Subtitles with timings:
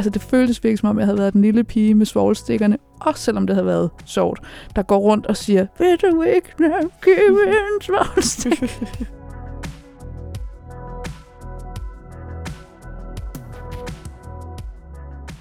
[0.00, 3.22] altså det føltes virkelig som om, jeg havde været den lille pige med svoglstikkerne, også
[3.24, 4.40] selvom det havde været sjovt,
[4.76, 8.62] der går rundt og siger, vil du ikke nok give en svovlstik?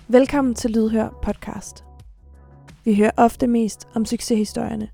[0.07, 1.83] Velkommen til Lydhør podcast.
[2.85, 4.89] Vi hører ofte mest om succeshistorierne.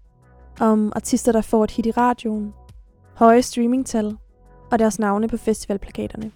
[0.59, 2.53] Om artister, der får et hit i radioen,
[3.15, 4.17] høje streamingtal
[4.71, 6.31] og deres navne på festivalplakaterne.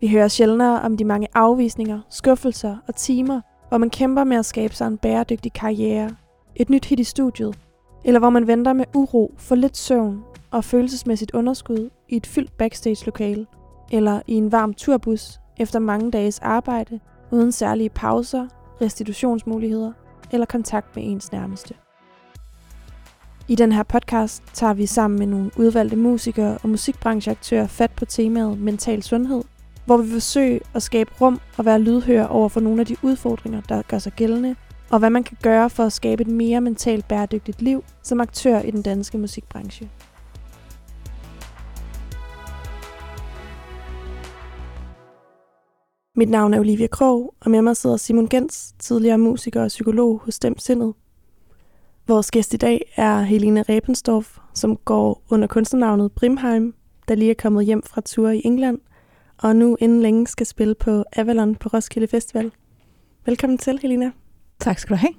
[0.00, 4.46] Vi hører sjældnere om de mange afvisninger, skuffelser og timer, hvor man kæmper med at
[4.46, 6.10] skabe sig en bæredygtig karriere,
[6.56, 7.58] et nyt hit i studiet,
[8.04, 12.56] eller hvor man venter med uro for lidt søvn og følelsesmæssigt underskud i et fyldt
[12.58, 13.46] backstage-lokale,
[13.92, 18.46] eller i en varm turbus efter mange dages arbejde uden særlige pauser,
[18.80, 19.92] restitutionsmuligheder
[20.32, 21.74] eller kontakt med ens nærmeste.
[23.48, 28.04] I den her podcast tager vi sammen med nogle udvalgte musikere og musikbrancheaktører fat på
[28.04, 29.42] temaet mental sundhed,
[29.86, 33.60] hvor vi forsøger at skabe rum og være lydhøre over for nogle af de udfordringer,
[33.60, 34.56] der gør sig gældende,
[34.90, 38.60] og hvad man kan gøre for at skabe et mere mentalt bæredygtigt liv som aktør
[38.60, 39.90] i den danske musikbranche.
[46.18, 50.20] Mit navn er Olivia Krog, og med mig sidder Simon Gens, tidligere musiker og psykolog
[50.24, 50.94] hos Stem Sindet.
[52.08, 56.74] Vores gæst i dag er Helene Rebensdorf, som går under kunstnernavnet Brimheim,
[57.08, 58.78] der lige er kommet hjem fra tur i England,
[59.38, 62.52] og nu inden længe skal spille på Avalon på Roskilde Festival.
[63.26, 64.10] Velkommen til, Helena.
[64.60, 65.14] Tak skal du have.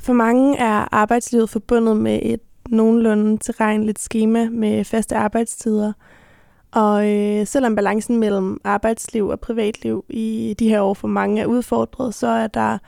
[0.00, 5.92] For mange er arbejdslivet forbundet med et nogenlunde tilregneligt schema med faste arbejdstider–
[6.72, 11.46] og øh, selvom balancen mellem arbejdsliv og privatliv i de her år for mange er
[11.46, 12.78] udfordret, så er der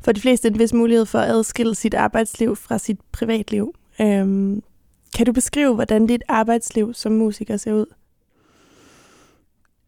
[0.00, 3.74] for de fleste en vis mulighed for at adskille sit arbejdsliv fra sit privatliv.
[4.00, 4.62] Øhm,
[5.16, 7.86] kan du beskrive, hvordan dit arbejdsliv som musiker ser ud?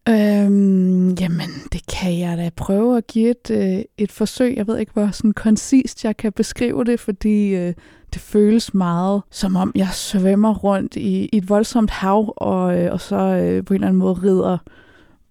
[0.09, 4.57] Øhm, jamen, det kan jeg da prøve at give et, øh, et forsøg.
[4.57, 7.75] Jeg ved ikke, hvor sådan koncist jeg kan beskrive det, fordi øh,
[8.15, 12.93] det føles meget som om, jeg svømmer rundt i, i et voldsomt hav, og, øh,
[12.93, 14.59] og så øh, på en eller anden måde rider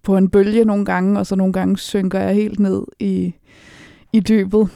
[0.02, 3.34] på en bølge nogle gange, og så nogle gange synker jeg helt ned i,
[4.12, 4.68] i dybet.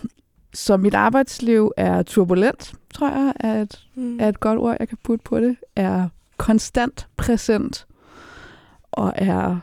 [0.54, 4.20] Så mit arbejdsliv er turbulent, tror jeg, er et, mm.
[4.20, 5.56] er et godt ord, jeg kan putte på det.
[5.76, 7.86] Er konstant præsent,
[8.92, 9.56] og er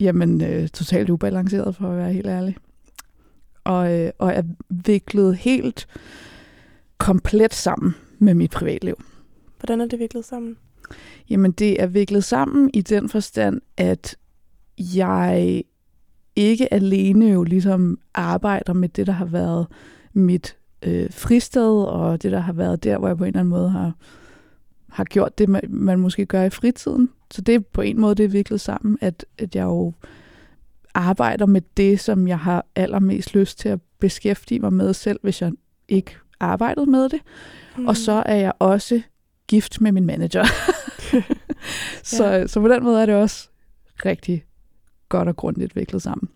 [0.00, 2.56] jamen, øh, totalt ubalanceret, for at være helt ærlig.
[3.64, 5.86] Og, øh, og er viklet helt
[6.98, 8.94] komplet sammen med mit privatliv.
[9.58, 10.56] Hvordan er det viklet sammen?
[11.30, 14.16] Jamen, det er viklet sammen i den forstand, at
[14.78, 15.62] jeg
[16.36, 19.66] ikke alene jo ligesom arbejder med det, der har været
[20.12, 23.50] mit øh, fristed, og det, der har været der, hvor jeg på en eller anden
[23.50, 23.92] måde har,
[24.88, 27.10] har gjort det, man, man måske gør i fritiden.
[27.30, 29.92] Så det er på en måde, det er viklet sammen, at, at jeg jo
[30.94, 35.42] arbejder med det, som jeg har allermest lyst til at beskæftige mig med selv, hvis
[35.42, 35.52] jeg
[35.88, 37.20] ikke arbejdet med det.
[37.76, 37.86] Mm.
[37.86, 39.02] Og så er jeg også
[39.46, 40.44] gift med min manager.
[42.02, 42.46] så, ja.
[42.46, 43.48] så på den måde er det også
[44.04, 44.44] rigtig
[45.08, 46.28] godt og grundigt viklet sammen.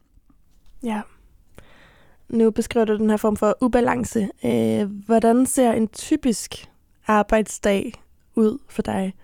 [0.83, 1.01] Ja.
[2.29, 4.29] Nu beskriver du den her form for ubalance.
[4.45, 6.69] Øh, hvordan ser en typisk
[7.07, 8.02] arbejdsdag
[8.37, 9.15] ud for dig?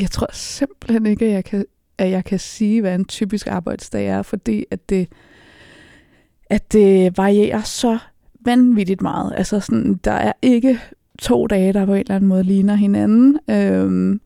[0.00, 1.64] Jeg tror simpelthen ikke, at jeg kan,
[1.98, 5.08] at jeg kan sige, hvad en typisk arbejdsdag er, fordi at det,
[6.50, 7.98] at det varierer så
[8.40, 9.34] vanvittigt meget.
[9.36, 10.80] Altså sådan, der er ikke
[11.18, 13.38] to dage, der på en eller anden måde ligner hinanden.
[13.50, 14.20] Øhm,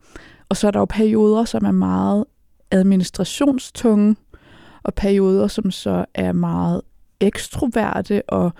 [0.49, 2.25] og så er der jo perioder, som er meget
[2.71, 4.15] administrationstunge,
[4.83, 6.81] og perioder, som så er meget
[7.19, 8.51] ekstroverte og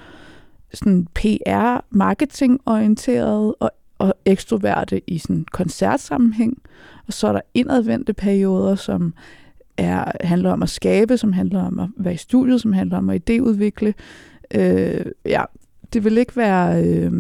[0.74, 6.58] sådan PR-marketing-orienteret og, og ekstroverte i sådan koncertsammenhæng.
[7.08, 9.14] Og så er der indadvendte perioder, som
[9.78, 13.10] er, handler om at skabe, som handler om at være i studiet, som handler om
[13.10, 13.94] at idéudvikle,
[14.56, 15.44] Øh, ja,
[15.94, 17.12] det vil ikke være øh,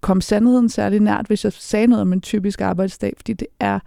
[0.00, 3.78] kom sandheden særlig nært, hvis jeg sagde noget om en typisk arbejdsdag, fordi det er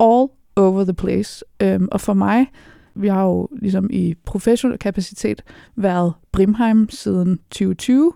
[0.00, 1.44] all over the place.
[1.62, 2.46] Øh, og for mig,
[2.94, 5.42] vi har jo ligesom i professionel kapacitet
[5.76, 8.12] været Brimheim siden 2020,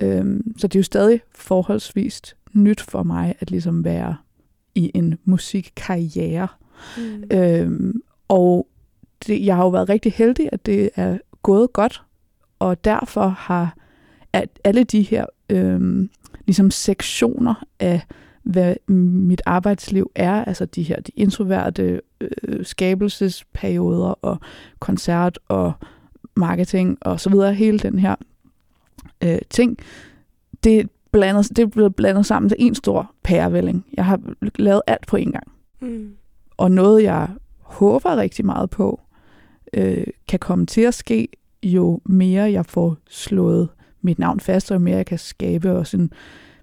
[0.00, 4.16] øh, så det er jo stadig forholdsvist nyt for mig at ligesom være
[4.74, 6.48] i en musikkarriere.
[6.98, 7.36] Mm.
[7.36, 7.94] Øh,
[8.28, 8.68] og
[9.26, 12.02] det, jeg har jo været rigtig heldig, at det er gået godt
[12.60, 13.76] og derfor har
[14.32, 16.08] at alle de her øh,
[16.46, 18.02] ligesom sektioner af,
[18.42, 24.38] hvad mit arbejdsliv er, altså de her de introverte øh, skabelsesperioder og
[24.78, 25.72] koncert og
[26.36, 28.14] marketing og så videre, hele den her
[29.24, 29.78] øh, ting,
[30.64, 33.86] det, blandet, det er blevet blandet sammen til en stor pærevælling.
[33.94, 34.20] Jeg har
[34.58, 35.52] lavet alt på en gang.
[35.80, 36.12] Mm.
[36.56, 37.28] Og noget, jeg
[37.58, 39.00] håber rigtig meget på,
[39.74, 41.28] øh, kan komme til at ske,
[41.62, 43.68] jo mere jeg får slået
[44.02, 46.12] mit navn fast, og jo mere jeg kan skabe også en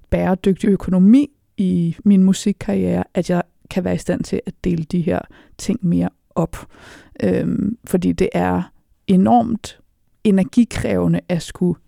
[0.10, 5.01] bæredygtig økonomi i min musikkarriere, at jeg kan være i stand til at dele de
[5.01, 5.19] her
[5.57, 6.57] ting mere op.
[7.24, 8.71] Øhm, fordi det er
[9.07, 9.80] enormt
[10.24, 11.80] energikrævende at skulle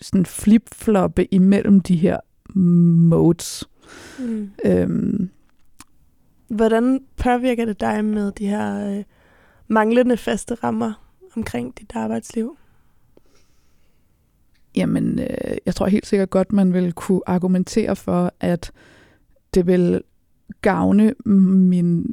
[0.00, 2.16] sådan flip-floppe imellem de her
[2.54, 3.64] modes.
[4.18, 4.50] Mm.
[4.64, 5.30] Øhm,
[6.48, 9.04] Hvordan påvirker det dig med de her øh,
[9.68, 10.92] manglende faste rammer
[11.36, 12.56] omkring dit arbejdsliv?
[14.76, 18.72] Jamen, øh, jeg tror helt sikkert godt, man vil kunne argumentere for, at
[19.54, 20.02] det vil
[20.62, 22.06] gavne min,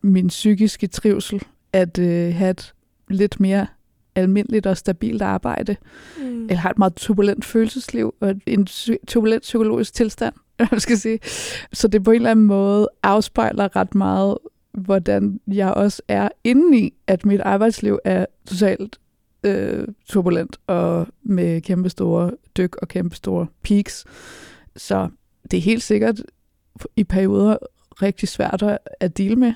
[0.00, 2.74] min psykiske trivsel at øh, have et
[3.08, 3.66] lidt mere
[4.14, 5.76] almindeligt og stabilt arbejde,
[6.20, 6.42] mm.
[6.42, 8.66] eller har et meget turbulent følelsesliv og en
[9.08, 10.34] turbulent psykologisk tilstand,
[10.72, 11.18] jeg skal sige.
[11.72, 14.38] Så det på en eller anden måde afspejler ret meget,
[14.72, 18.98] hvordan jeg også er inde i, at mit arbejdsliv er totalt
[19.44, 24.04] øh, turbulent og med kæmpe store dyk og kæmpe store peaks.
[24.76, 25.08] Så
[25.50, 26.22] det er helt sikkert
[26.96, 27.56] i perioder
[28.02, 28.64] rigtig svært
[29.00, 29.52] at dele med,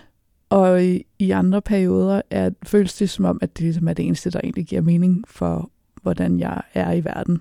[0.53, 4.07] og i, i andre perioder er, føles det som om, at det ligesom er det
[4.07, 5.71] eneste, der egentlig giver mening for,
[6.03, 7.41] hvordan jeg er i verden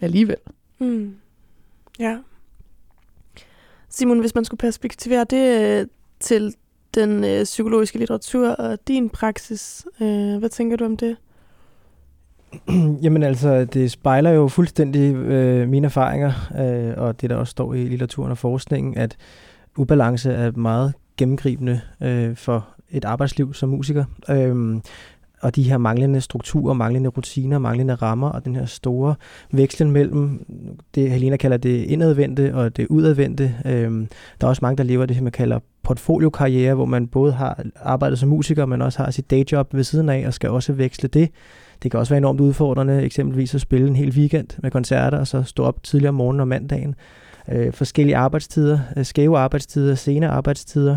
[0.00, 0.36] alligevel.
[0.78, 1.14] Mm.
[1.98, 2.18] Ja.
[3.88, 5.86] Simon, hvis man skulle perspektivere det øh,
[6.20, 6.54] til
[6.94, 11.16] den øh, psykologiske litteratur og din praksis, øh, hvad tænker du om det?
[13.02, 17.74] Jamen altså, det spejler jo fuldstændig øh, mine erfaringer, øh, og det der også står
[17.74, 19.16] i litteraturen og forskningen, at
[19.76, 24.04] ubalance er meget gennemgribende øh, for et arbejdsliv som musiker.
[24.30, 24.82] Øhm,
[25.42, 29.14] og de her manglende strukturer, manglende rutiner, manglende rammer, og den her store
[29.52, 30.46] vekslen mellem
[30.94, 33.54] det, Helena kalder det indadvendte og det udadvendte.
[33.66, 34.08] Øhm,
[34.40, 38.18] der er også mange, der lever det, man kalder portfoliokarriere, hvor man både har arbejdet
[38.18, 41.30] som musiker, men også har sit dayjob ved siden af, og skal også veksle det.
[41.82, 45.26] Det kan også være enormt udfordrende, eksempelvis at spille en hel weekend med koncerter, og
[45.26, 46.94] så stå op tidligere om morgenen og mandagen.
[47.48, 50.96] Øh, forskellige arbejdstider, øh, skæve arbejdstider, sene arbejdstider.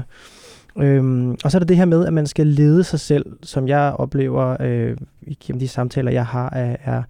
[0.78, 3.68] Øhm, og så er der det her med, at man skal lede sig selv, som
[3.68, 4.98] jeg oplever øh,
[5.40, 7.04] gennem de samtaler, jeg har, er, er,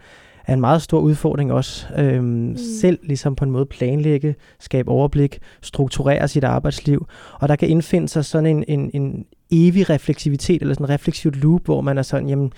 [0.48, 1.88] er en meget stor udfordring også.
[1.98, 2.58] Øhm, mm.
[2.82, 7.08] Selv ligesom på en måde planlægge, skabe overblik, strukturere sit arbejdsliv.
[7.40, 11.36] Og der kan indfinde sig sådan en, en, en evig refleksivitet, eller sådan en refleksivt
[11.36, 12.52] loop, hvor man er sådan, jamen,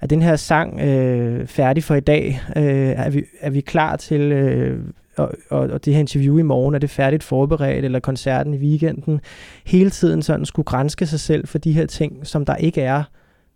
[0.00, 2.40] er den her sang øh, færdig for i dag?
[2.56, 4.80] Øh, er, vi, er vi klar til øh,
[5.18, 8.58] og, og, og det her interview i morgen, er det færdigt forberedt, eller koncerten i
[8.58, 9.20] weekenden?
[9.66, 13.02] Hele tiden sådan skulle grænske sig selv for de her ting, som der ikke er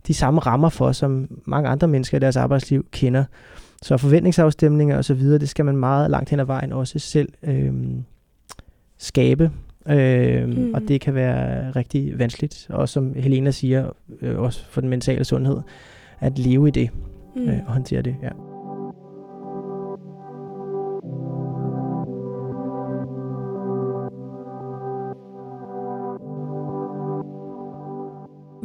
[0.06, 3.24] de samme rammer for, som mange andre mennesker i deres arbejdsliv kender.
[3.82, 7.28] Så forventningsafstemninger og så videre, det skal man meget langt hen ad vejen også selv
[7.42, 7.72] øh,
[8.98, 9.50] skabe.
[9.88, 10.74] Øh, mm.
[10.74, 15.24] Og det kan være rigtig vanskeligt, og som Helena siger, øh, også for den mentale
[15.24, 15.60] sundhed
[16.20, 16.90] at leve i det
[17.36, 17.48] mm.
[17.48, 18.16] øh, og håndtere det.
[18.22, 18.51] Ja.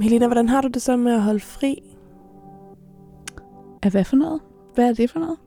[0.02, 1.84] Helena, hvordan har du det så med at holde fri?
[3.84, 4.42] Af hvad for noget?
[4.76, 5.38] Hvad er det for noget?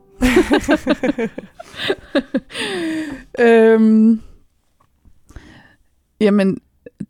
[3.49, 4.21] øhm,
[6.21, 6.59] jamen,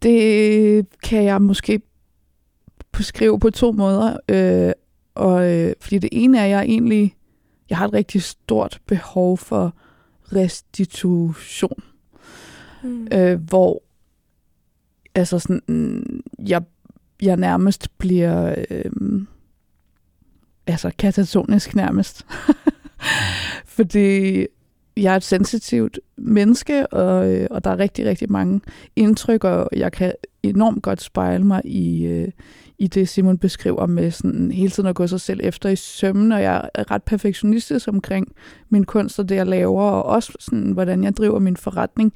[0.03, 1.81] det kan jeg måske
[2.93, 4.17] beskrive på to måder.
[4.29, 4.73] Øh,
[5.15, 7.17] og øh, fordi det ene er, at jeg egentlig
[7.71, 9.75] jeg har et rigtig stort behov for
[10.33, 11.83] restitution.
[12.83, 13.09] Mm.
[13.13, 13.83] Øh, hvor
[15.15, 15.63] altså sådan,
[16.39, 16.63] jeg,
[17.23, 18.91] jeg nærmest bliver øh,
[20.67, 22.27] altså katatonisk nærmest.
[23.77, 24.47] Fordi
[24.97, 28.61] jeg er et sensitivt menneske, og, øh, og der er rigtig, rigtig mange
[28.97, 30.13] indtryk, og jeg kan
[30.43, 32.29] enormt godt spejle mig i, øh,
[32.81, 36.33] i det, Simon beskriver med sådan hele tiden at gå sig selv efter i sømmen,
[36.33, 38.29] og jeg er ret perfektionistisk omkring
[38.69, 42.13] min kunst og det, jeg laver, og også sådan, hvordan jeg driver min forretning.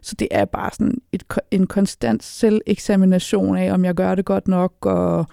[0.00, 4.48] Så det er bare sådan et, en konstant selveksamination af, om jeg gør det godt
[4.48, 5.26] nok, og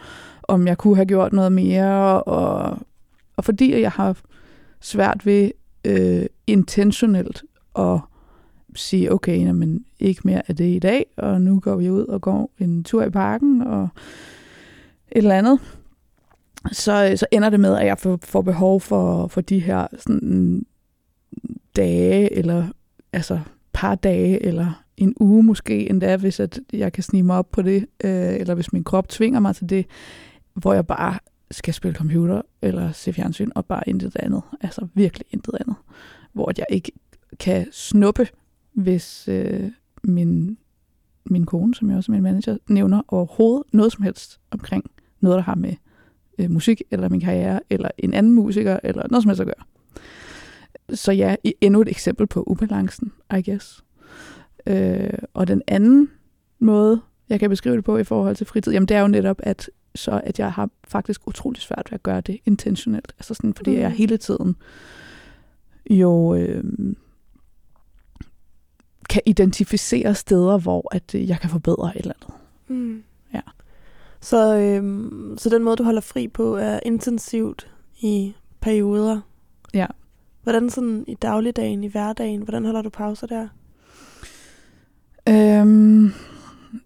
[0.43, 2.77] om jeg kunne have gjort noget mere, og,
[3.37, 4.17] og fordi jeg har
[4.79, 5.51] svært ved
[5.85, 7.43] øh, intentionelt
[7.79, 7.99] at
[8.75, 12.21] sige, okay, men ikke mere af det i dag, og nu går vi ud og
[12.21, 13.89] går en tur i parken, og
[15.11, 15.59] et eller andet,
[16.71, 19.87] så, øh, så ender det med, at jeg får, får behov for, for de her
[19.97, 20.65] sådan,
[21.75, 22.67] dage, eller
[23.13, 23.39] altså
[23.73, 27.61] par dage, eller en uge måske endda, hvis at jeg kan snige mig op på
[27.61, 29.85] det, øh, eller hvis min krop tvinger mig til det,
[30.53, 31.17] hvor jeg bare
[31.51, 34.41] skal spille computer eller se fjernsyn, og bare intet andet.
[34.61, 35.75] Altså virkelig intet andet.
[36.33, 36.91] Hvor jeg ikke
[37.39, 38.27] kan snuppe,
[38.73, 39.71] hvis øh,
[40.03, 40.57] min,
[41.25, 44.91] min kone, som jeg også er min manager, nævner overhovedet noget som helst omkring
[45.21, 45.73] noget, der har med
[46.37, 49.65] øh, musik, eller min karriere, eller en anden musiker, eller noget som helst at gøre.
[50.95, 53.83] Så ja, endnu et eksempel på ubalancen, I guess.
[54.67, 56.09] Øh, og den anden
[56.59, 59.37] måde, jeg kan beskrive det på i forhold til fritid, jamen det er jo netop,
[59.43, 63.13] at så at jeg har faktisk utrolig svært ved at gøre det intentionelt.
[63.17, 63.77] Altså sådan, fordi mm.
[63.77, 64.55] jeg hele tiden
[65.89, 66.63] jo øh,
[69.09, 72.39] kan identificere steder, hvor at øh, jeg kan forbedre et eller andet.
[72.67, 73.03] Mm.
[74.21, 74.83] Så, øh,
[75.37, 79.21] så den måde, du holder fri på, er intensivt i perioder?
[79.73, 79.87] Ja.
[80.43, 83.47] Hvordan sådan i dagligdagen, i hverdagen, hvordan holder du pauser der?
[85.29, 86.11] Øhm,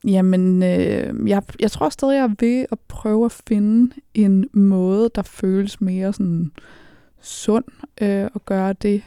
[0.03, 5.09] jamen, øh, jeg, jeg tror stadig, jeg er ved at prøve at finde en måde,
[5.15, 6.51] der føles mere sådan
[7.21, 7.65] sund
[8.01, 9.03] øh, at gøre det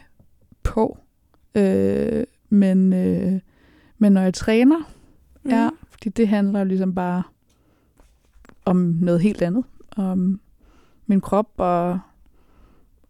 [0.63, 0.99] på.
[1.55, 3.41] Øh, men, øh,
[3.99, 4.79] men når jeg træner,
[5.45, 5.51] mm.
[5.51, 7.23] ja, fordi det handler jo ligesom bare
[8.71, 9.65] om noget helt andet.
[9.97, 10.41] Om
[11.07, 11.99] min krop, og,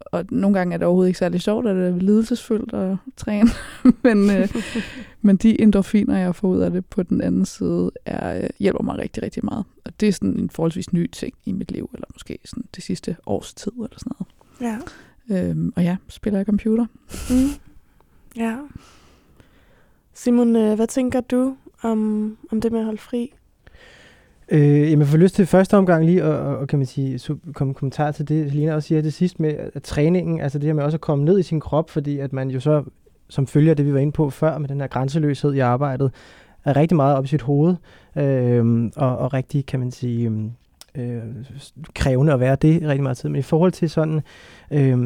[0.01, 3.51] og nogle gange er det overhovedet ikke særlig sjovt, at det er lidelsesfuldt at træne.
[4.05, 4.55] men, øh,
[5.23, 8.83] men de endorfiner, jeg får ud af det på den anden side, er, øh, hjælper
[8.83, 9.65] mig rigtig, rigtig meget.
[9.85, 12.83] Og det er sådan en forholdsvis ny ting i mit liv, eller måske sådan det
[12.83, 14.29] sidste års tid, eller sådan noget.
[14.61, 14.79] Ja.
[15.31, 16.87] Øhm, og ja, spiller jeg computer.
[17.31, 17.61] Mm.
[18.37, 18.57] Ja.
[20.15, 23.33] Simon, øh, hvad tænker du om, om det med at holde fri?
[24.51, 27.21] Øh, jamen, jeg får lyst til første omgang lige og, og, kan man sige,
[27.55, 30.75] komme kommentar til det, Lina også siger det sidste med at træningen, altså det her
[30.75, 32.85] med også at komme ned i sin krop, fordi at man jo så,
[33.29, 36.13] som følger det, vi var inde på før, med den her grænseløshed i arbejdet,
[36.65, 37.77] er rigtig meget op i sit hoved,
[38.17, 40.51] øh, og, og rigtig, kan man sige, øhm,
[40.95, 41.23] øh,
[41.95, 43.29] krævende at være det rigtig meget tid.
[43.29, 44.21] Men i forhold til sådan,
[44.71, 44.99] øh,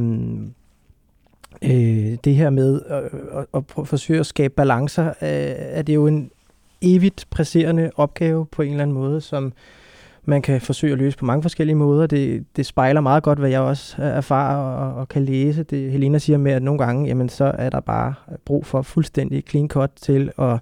[1.63, 3.03] øh, det her med at,
[3.55, 5.13] at, at forsøge at skabe balancer, øh,
[5.57, 6.31] er det jo en
[6.83, 9.53] evigt presserende opgave på en eller anden måde, som
[10.25, 12.07] man kan forsøge at løse på mange forskellige måder.
[12.07, 15.63] Det, det spejler meget godt, hvad jeg også erfarer og, og kan læse.
[15.63, 19.45] Det Helena siger med, at nogle gange, jamen, så er der bare brug for fuldstændig
[19.49, 20.59] clean cut til at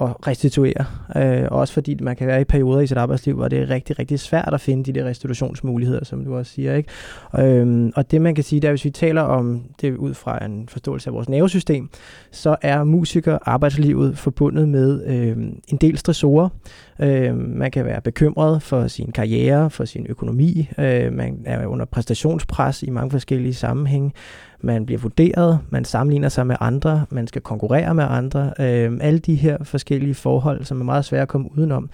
[0.00, 0.84] at restituere.
[1.16, 3.98] Øh, også fordi man kan være i perioder i sit arbejdsliv, hvor det er rigtig,
[3.98, 6.74] rigtig svært at finde de der restitutionsmuligheder, som du også siger.
[6.74, 6.90] Ikke?
[7.38, 10.44] Øh, og det man kan sige, det er, hvis vi taler om det ud fra
[10.44, 11.88] en forståelse af vores nervesystem,
[12.30, 15.36] så er musiker arbejdslivet forbundet med øh,
[15.68, 16.48] en del stressorer.
[17.00, 20.68] Øh, man kan være bekymret for sin karriere, for sin økonomi.
[20.78, 24.12] Øh, man er under præstationspres i mange forskellige sammenhænge
[24.62, 28.52] man bliver vurderet, man sammenligner sig med andre, man skal konkurrere med andre.
[28.60, 31.90] Øh, alle de her forskellige forhold, som er meget svære at komme udenom.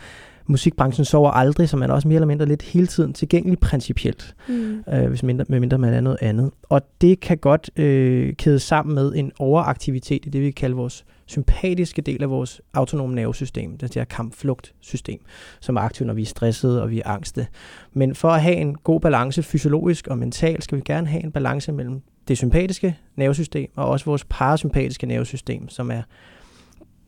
[0.49, 4.35] Musikbranchen sover aldrig, så man er også mere eller mindre lidt hele tiden tilgængelig principielt,
[4.49, 4.83] mm.
[4.93, 6.51] øh, hvis mindre, med mindre man er noget andet.
[6.63, 11.05] Og det kan godt øh, kædes sammen med en overaktivitet i det, vi kalder vores
[11.27, 15.21] sympatiske del af vores autonome nervesystem, det her kamp-flugt-system,
[15.61, 17.47] som er aktivt, når vi er stressede og vi er angste.
[17.93, 21.33] Men for at have en god balance fysiologisk og mentalt, skal vi gerne have en
[21.33, 26.03] balance mellem det sympatiske nervesystem og også vores parasympatiske nervesystem, som er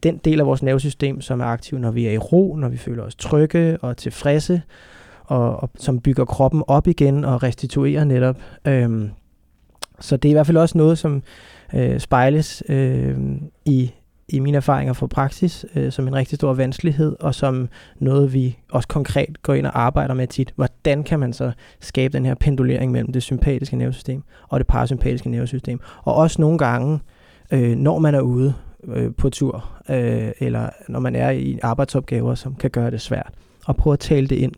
[0.02, 2.76] den del af vores nervesystem, som er aktiv, når vi er i ro, når vi
[2.76, 4.62] føler os trygge og tilfredse,
[5.24, 8.36] og, og som bygger kroppen op igen og restituerer netop.
[8.64, 9.10] Øhm,
[10.00, 11.22] så det er i hvert fald også noget, som
[11.74, 13.18] øh, spejles øh,
[13.64, 13.92] i
[14.28, 17.68] i mine erfaringer fra praksis øh, som en rigtig stor vanskelighed, og som
[17.98, 20.52] noget, vi også konkret går ind og arbejder med tit.
[20.56, 25.30] Hvordan kan man så skabe den her pendulering mellem det sympatiske nervesystem og det parasympatiske
[25.30, 25.80] nervesystem?
[26.02, 27.00] Og også nogle gange,
[27.50, 28.54] øh, når man er ude
[28.84, 33.32] øh, på tur, øh, eller når man er i arbejdsopgaver, som kan gøre det svært,
[33.66, 34.52] og prøve at tale det ind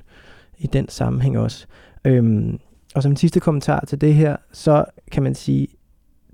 [0.58, 1.66] i den sammenhæng også.
[2.04, 2.58] Øhm,
[2.94, 5.68] og som en sidste kommentar til det her, så kan man sige,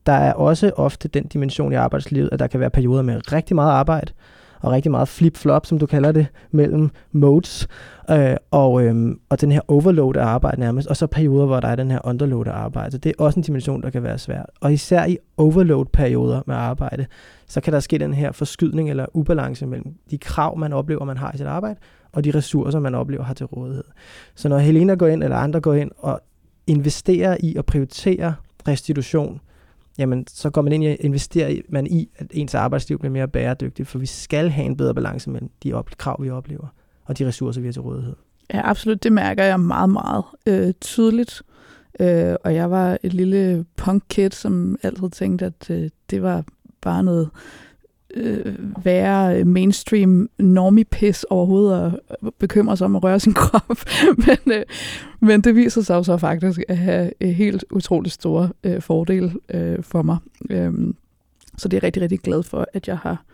[0.07, 3.55] der er også ofte den dimension i arbejdslivet, at der kan være perioder med rigtig
[3.55, 4.13] meget arbejde,
[4.61, 7.69] og rigtig meget flip-flop, som du kalder det, mellem modes,
[8.11, 11.69] øh, og, øh, og den her overload af arbejde nærmest, og så perioder, hvor der
[11.69, 12.91] er den her underload af arbejde.
[12.91, 14.47] Så det er også en dimension, der kan være svært.
[14.61, 17.07] Og især i overload-perioder med arbejde,
[17.47, 21.17] så kan der ske den her forskydning eller ubalance mellem de krav, man oplever, man
[21.17, 21.77] har i sit arbejde,
[22.13, 23.85] og de ressourcer, man oplever har til rådighed.
[24.35, 26.21] Så når Helena går ind, eller andre går ind og
[26.67, 28.35] investerer i at prioritere
[28.69, 29.41] restitution,
[29.99, 33.89] jamen så går man ind og investerer man i, at ens arbejdsliv bliver mere bæredygtigt,
[33.89, 36.67] for vi skal have en bedre balance mellem de op- krav, vi oplever,
[37.05, 38.17] og de ressourcer, vi har til rådighed.
[38.55, 39.03] Ja, absolut.
[39.03, 41.43] Det mærker jeg meget, meget øh, tydeligt.
[42.01, 46.45] Øh, og jeg var et lille punk-kid, som altid tænkte, at øh, det var
[46.81, 47.31] bare noget
[48.17, 53.79] øh, være mainstream normipis overhovedet og bekymre sig om at røre sin krop.
[54.17, 54.63] men, øh,
[55.21, 59.33] men det viser sig jo så faktisk at have øh, helt utroligt store øh, fordele
[59.55, 60.19] øh, for mig.
[60.51, 60.73] Øh,
[61.59, 63.25] så det er jeg rigtig, rigtig glad for, at jeg har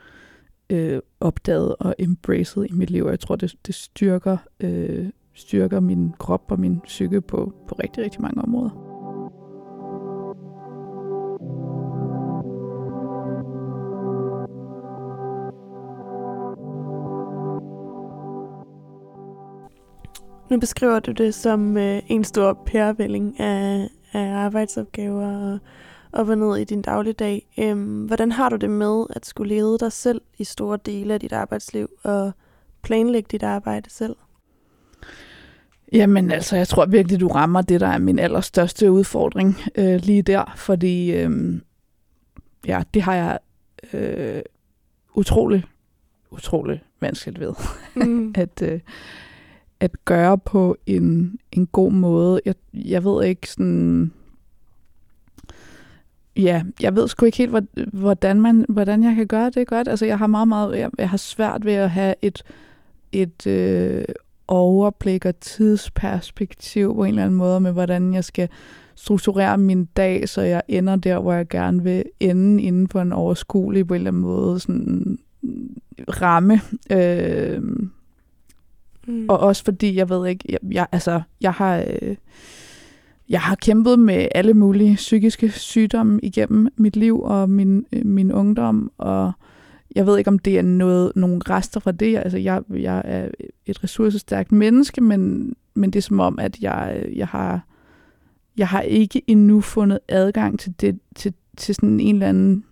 [0.70, 3.04] øh, opdaget og embraced i mit liv.
[3.04, 7.74] Og jeg tror, det, det styrker øh, styrker min krop og min psyke på, på
[7.82, 8.91] rigtig, rigtig mange områder.
[20.52, 25.58] Nu beskriver du det som øh, en stor pærevælling af, af arbejdsopgaver og
[26.12, 27.48] op og ned i din dagligdag.
[27.58, 31.20] Øhm, hvordan har du det med at skulle lede dig selv i store dele af
[31.20, 32.32] dit arbejdsliv og
[32.82, 34.16] planlægge dit arbejde selv?
[35.92, 40.22] Jamen altså, jeg tror virkelig, du rammer det, der er min allerstørste udfordring øh, lige
[40.22, 41.60] der, fordi øh,
[42.66, 43.38] ja, det har jeg
[43.92, 44.42] øh,
[45.14, 45.64] utrolig,
[46.30, 47.54] utrolig vanskeligt ved.
[47.94, 48.34] Mm.
[48.38, 48.80] at, øh,
[49.82, 52.40] at gøre på en, en god måde.
[52.44, 54.12] Jeg, jeg ved ikke sådan...
[56.36, 57.56] Ja, jeg ved sgu ikke helt,
[57.92, 59.88] hvordan, man, hvordan jeg kan gøre det godt.
[59.88, 60.78] Altså, jeg har meget, meget...
[60.78, 62.42] Jeg, jeg har svært ved at have et,
[63.12, 64.04] et øh,
[64.48, 68.48] overblik og tidsperspektiv på en eller anden måde med, hvordan jeg skal
[68.94, 73.12] strukturere min dag, så jeg ender der, hvor jeg gerne vil ende inden for en
[73.12, 75.18] overskuelig på en eller anden måde sådan
[76.08, 76.60] ramme.
[76.92, 77.62] Øh,
[79.06, 79.26] Mm.
[79.28, 81.84] Og også fordi, jeg ved ikke, jeg, jeg, altså, jeg har...
[82.02, 82.16] Øh,
[83.28, 88.32] jeg har kæmpet med alle mulige psykiske sygdomme igennem mit liv og min, øh, min
[88.32, 89.32] ungdom, og
[89.96, 92.16] jeg ved ikke, om det er noget, nogle rester fra det.
[92.16, 93.28] Altså, jeg, jeg er
[93.66, 97.66] et ressourcestærkt menneske, men, men det er som om, at jeg, øh, jeg, har,
[98.56, 102.64] jeg har ikke endnu fundet adgang til, det, til, til sådan en eller anden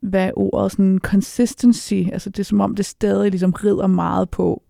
[0.00, 4.62] hvad ordet, sådan consistency, altså det er som om, det stadig ligesom rider meget på,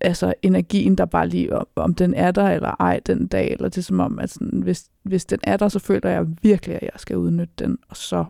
[0.00, 3.68] altså energien, der bare lige, om, om den er der eller ej den dag, eller
[3.68, 6.76] det er som om, at sådan, hvis, hvis den er der, så føler jeg virkelig,
[6.76, 8.24] at jeg skal udnytte den, og så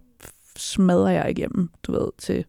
[0.57, 2.45] smadrer jeg igennem, du ved, til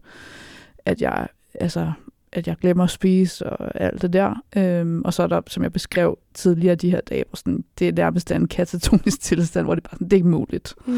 [0.86, 1.92] at jeg, altså,
[2.34, 4.44] at jeg glemmer at spise og alt det der.
[4.58, 7.88] Øhm, og så er der, som jeg beskrev tidligere de her dage, hvor sådan, det
[7.88, 10.74] er nærmest en katatonisk tilstand, hvor det bare sådan, det er ikke muligt.
[10.86, 10.94] Mm.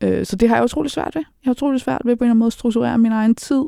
[0.00, 1.22] Øh, så det har jeg utrolig svært ved.
[1.44, 3.64] Jeg har utrolig svært ved på en eller anden måde at strukturere min egen tid,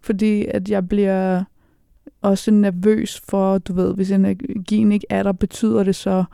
[0.00, 1.44] fordi at jeg bliver
[2.22, 6.24] også nervøs for, du ved, hvis energien ikke er der, betyder det så,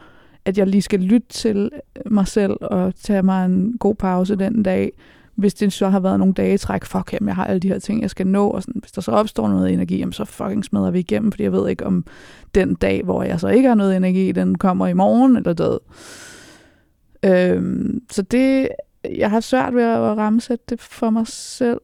[0.44, 1.70] at jeg lige skal lytte til
[2.06, 4.92] mig selv og tage mig en god pause den dag,
[5.36, 7.68] hvis det så har været nogle dage i træk, fuck, jamen, jeg har alle de
[7.68, 10.24] her ting, jeg skal nå, og sådan, hvis der så opstår noget energi, jamen, så
[10.24, 12.04] fucking smadrer vi igennem, fordi jeg ved ikke, om
[12.54, 15.78] den dag, hvor jeg så ikke har noget energi, den kommer i morgen eller død.
[17.24, 18.68] Øhm, så det,
[19.04, 21.80] jeg har svært ved at rammesætte det for mig selv.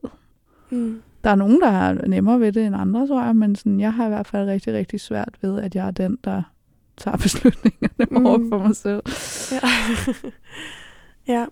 [0.70, 1.02] Mm.
[1.24, 3.92] Der er nogen, der har nemmere ved det end andre, tror jeg, men sådan, jeg
[3.92, 6.42] har i hvert fald rigtig, rigtig svært ved, at jeg er den, der
[6.96, 8.26] tager beslutningerne mm.
[8.26, 9.02] over for mig selv.
[9.52, 9.68] Ja.
[11.34, 11.46] ja.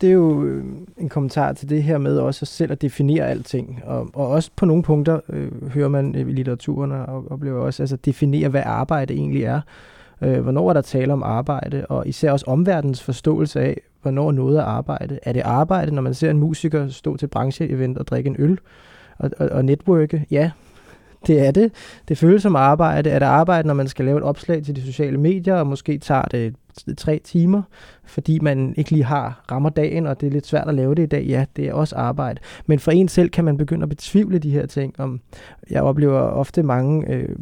[0.00, 0.64] Det er jo øh,
[0.98, 3.82] en kommentar til det her med også selv at definere alting.
[3.84, 7.82] Og, og også på nogle punkter øh, hører man øh, i litteraturen og oplever også,
[7.82, 9.60] altså definere, hvad arbejde egentlig er.
[10.22, 14.58] Øh, hvornår er der tale om arbejde, og især også omverdens forståelse af, hvornår noget
[14.58, 15.18] er arbejde.
[15.22, 18.58] Er det arbejde, når man ser en musiker stå til brancheevent og drikke en øl
[19.18, 20.26] og, og, og networke?
[20.30, 20.50] Ja,
[21.28, 21.72] det er det.
[22.08, 23.10] Det føles som arbejde.
[23.10, 25.98] Er det arbejde, når man skal lave et opslag til de sociale medier, og måske
[25.98, 26.54] tager det
[26.96, 27.62] tre timer,
[28.04, 31.02] fordi man ikke lige har rammer dagen, og det er lidt svært at lave det
[31.02, 31.24] i dag.
[31.24, 32.40] Ja, det er også arbejde.
[32.66, 35.00] Men for en selv kan man begynde at betvivle de her ting.
[35.00, 35.20] Om,
[35.70, 37.36] jeg oplever ofte mange øh,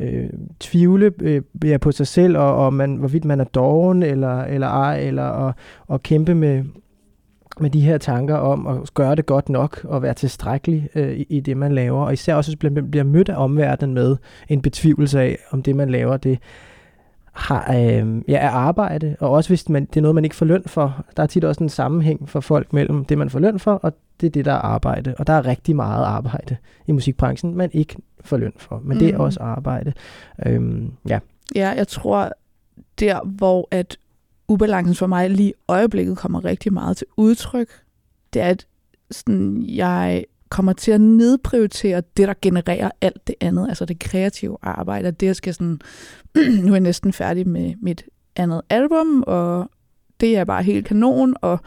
[0.00, 4.44] øh, tvivle øh, ja, på sig selv, og, og man, hvorvidt man er doven eller,
[4.44, 5.54] eller ej, eller og,
[5.86, 6.64] og kæmpe med,
[7.60, 11.26] med de her tanker om at gøre det godt nok og være tilstrækkelig øh, i,
[11.28, 12.04] i det, man laver.
[12.04, 14.16] Og især også bliver, bliver mødt af omverdenen med
[14.48, 16.38] en betvivlelse af, om det, man laver, det
[17.32, 19.16] har, øh, ja, er arbejde.
[19.20, 21.04] Og også hvis man, det er noget, man ikke får løn for.
[21.16, 23.92] Der er tit også en sammenhæng for folk mellem det, man får løn for, og
[24.20, 25.14] det er det, der er arbejde.
[25.18, 28.80] Og der er rigtig meget arbejde i musikbranchen, man ikke får løn for.
[28.84, 28.98] Men mm.
[28.98, 29.20] det er mm.
[29.24, 29.92] også arbejde.
[30.46, 31.18] Øhm, ja.
[31.54, 32.32] ja, jeg tror,
[33.00, 33.96] der hvor at
[34.48, 37.68] ubalancen for mig lige i øjeblikket kommer rigtig meget til udtryk,
[38.32, 38.66] det er, at
[39.10, 44.56] sådan, jeg kommer til at nedprioritere det, der genererer alt det andet, altså det kreative
[44.62, 45.10] arbejde.
[45.10, 45.80] Det, jeg skal sådan,
[46.64, 48.04] nu er jeg næsten færdig med mit
[48.36, 49.70] andet album, og
[50.20, 51.60] det er bare helt kanon, og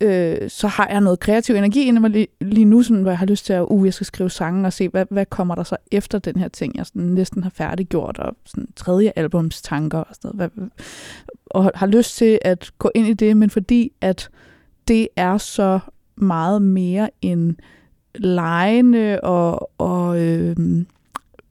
[0.00, 3.18] øh, så har jeg noget kreativ energi inde mig lige, lige nu, sådan, hvor jeg
[3.18, 5.62] har lyst til at, uh, jeg skal skrive sange og se, hvad, hvad kommer der
[5.62, 9.98] så efter den her ting, jeg sådan næsten har færdiggjort, og sådan tredje albums tanker
[9.98, 10.68] og sådan noget, hvad,
[11.46, 14.28] og har lyst til at gå ind i det, men fordi at
[14.88, 15.78] det er så
[16.16, 17.56] meget mere end
[18.14, 20.56] lejende og, og øh,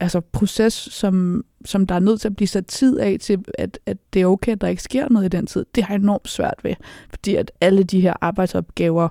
[0.00, 3.78] altså proces, som, som der er nødt til at blive sat tid af til, at,
[3.86, 5.66] at det er okay, at der ikke sker noget i den tid.
[5.74, 6.74] Det har jeg enormt svært ved,
[7.10, 9.08] fordi at alle de her arbejdsopgaver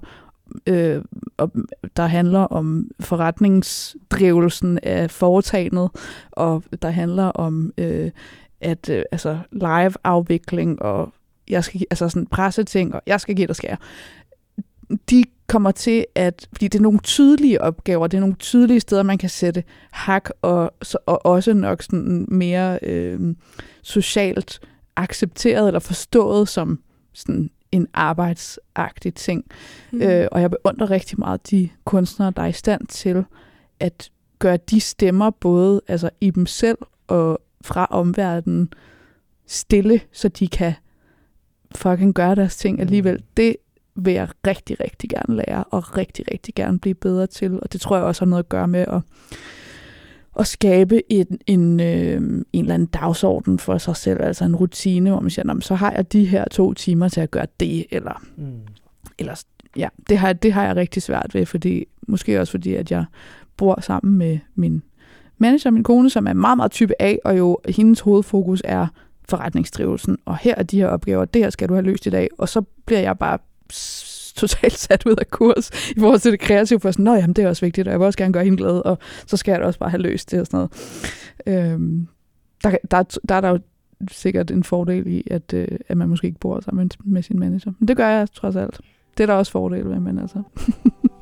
[0.68, 1.02] øh,
[1.98, 5.90] der handler om forretningsdrivelsen af foretagendet,
[6.32, 8.12] og der handler om øh,
[8.62, 11.14] at øh, altså live-afvikling og
[11.50, 13.78] jeg skal, altså sådan presseting, og jeg skal give dig skære.
[15.10, 19.04] De kommer til at, fordi det er nogle tydelige opgaver, det er nogle tydelige steder,
[19.04, 20.74] man kan sætte hak, og,
[21.06, 23.36] og også nok sådan mere øh,
[23.82, 24.60] socialt
[24.96, 26.80] accepteret eller forstået som
[27.14, 29.46] sådan en arbejdsagtig ting.
[29.92, 30.02] Mm.
[30.02, 33.26] Øh, og jeg beundrer rigtig meget de kunstnere, der er i stand til
[33.80, 34.10] at
[34.40, 38.74] gøre de stemmer både altså i dem selv og fra omverdenen
[39.48, 40.74] stille, så de kan
[41.76, 42.82] fucking gøre deres ting mm.
[42.82, 43.24] alligevel.
[43.38, 43.56] Det
[44.06, 47.60] vil jeg rigtig, rigtig gerne lære, og rigtig, rigtig gerne blive bedre til.
[47.62, 49.02] Og det tror jeg også har noget at gøre med at,
[50.40, 55.10] at skabe en, en, øh, en eller anden dagsorden for sig selv, altså en rutine,
[55.10, 58.24] hvor man siger, så har jeg de her to timer til at gøre det, eller,
[58.38, 58.52] mm.
[59.20, 59.44] eller
[59.76, 63.06] ja, det har, det har jeg rigtig svært ved, fordi måske også fordi, at jeg
[63.58, 64.84] bor sammen med min
[65.38, 68.88] manager, min kone, som er meget, meget type A, og jo hendes hovedfokus er
[69.30, 72.30] forretningsdrivelsen, og her er de her opgaver, det her skal du have løst i dag,
[72.38, 73.38] og så bliver jeg bare
[74.36, 77.44] totalt sat ud af kurs i forhold til det kreative, for sådan, nå jamen, det
[77.44, 79.62] er også vigtigt, og jeg vil også gerne gøre hende glad, og så skal jeg
[79.62, 80.58] da også bare have løst det og sådan
[81.46, 81.72] noget.
[81.72, 82.08] Øhm,
[82.64, 83.60] der, der, der er der jo
[84.12, 87.72] sikkert en fordel i, at, øh, at man måske ikke bor sammen med sin manager.
[87.80, 88.82] Men det gør jeg trods alt.
[89.18, 90.44] Det er der også fordel ved, men altså.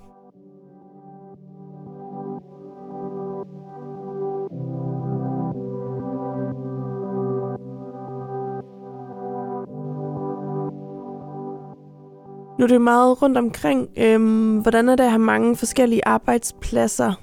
[12.58, 13.89] Nu er det meget rundt omkring.
[13.98, 17.13] Øhm, hvordan er det at have mange forskellige arbejdspladser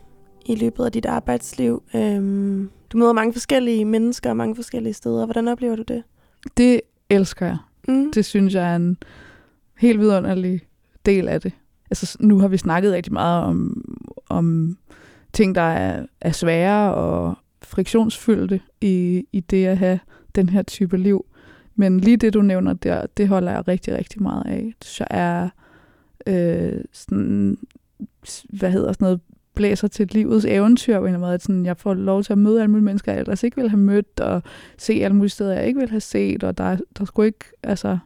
[0.47, 1.83] i løbet af dit arbejdsliv?
[1.94, 5.25] Øhm, du møder mange forskellige mennesker og mange forskellige steder.
[5.25, 6.03] Hvordan oplever du det?
[6.57, 7.57] Det elsker jeg.
[7.88, 8.12] Mm.
[8.12, 8.97] Det synes jeg er en
[9.79, 10.61] helt vidunderlig
[11.07, 11.53] del af det.
[11.90, 13.85] Altså, nu har vi snakket rigtig meget om,
[14.29, 14.79] om
[15.33, 19.99] ting, der er, er svære og friktionsfyldte i, i det at have
[20.35, 21.25] den her type liv.
[21.77, 24.73] Men lige det, du nævner der, det holder jeg rigtig, rigtig meget af.
[24.83, 25.49] Så er
[26.27, 27.59] øh, sådan,
[28.49, 29.21] hvad hedder sådan noget,
[29.55, 32.61] blæser til livets eventyr på en måde, at sådan, jeg får lov til at møde
[32.61, 34.43] alle mulige mennesker, jeg ellers ikke ville have mødt, og
[34.79, 37.99] se alle mulige steder, jeg ikke ville have set, og der, der skulle ikke, altså,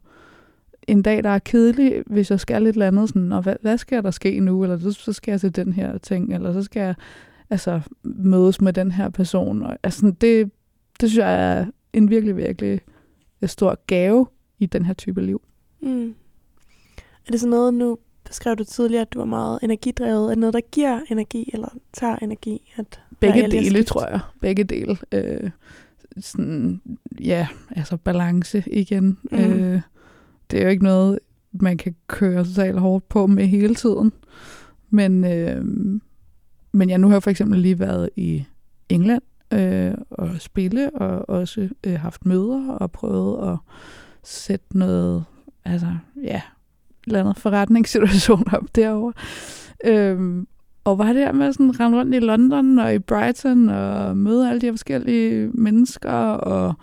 [0.89, 3.79] en dag, der er kedelig, hvis jeg skal lidt eller andet, sådan, og hvad, hvad
[3.79, 6.63] skal der ske nu, eller så, så skal jeg til den her ting, eller så
[6.63, 6.95] skal jeg
[7.51, 9.63] altså, mødes med den her person.
[9.63, 10.51] Og, altså, det,
[11.01, 12.81] det synes jeg er en virkelig, virkelig
[13.47, 14.27] stor gave
[14.59, 15.43] i den her type liv.
[15.81, 16.15] Mm.
[17.27, 20.25] Er det så noget, nu beskrev du tidligere, at du er meget energidrevet.
[20.25, 22.73] Er det noget, der giver energi, eller tager energi?
[22.77, 24.21] At Begge dele, tror jeg.
[24.41, 24.99] Begge dele.
[25.13, 25.51] Øh,
[26.21, 26.81] sådan,
[27.21, 29.19] ja, altså balance igen.
[29.31, 29.39] Mm.
[29.39, 29.81] Øh,
[30.51, 31.19] det er jo ikke noget,
[31.53, 34.13] man kan køre totalt hårdt på med hele tiden.
[34.91, 35.65] Men, øh,
[36.73, 38.45] men ja, nu har jeg for eksempel lige været i
[38.89, 39.23] England
[39.53, 43.59] øh, og spille, og også øh, haft møder og prøvet at
[44.23, 45.25] sætte noget,
[45.65, 45.87] altså
[46.23, 46.41] ja,
[47.07, 49.13] eller andet forretningssituation op derovre.
[49.85, 50.47] Øhm,
[50.85, 54.61] og var der med sådan rende rundt i London og i Brighton og møde alle
[54.61, 56.75] de her forskellige mennesker og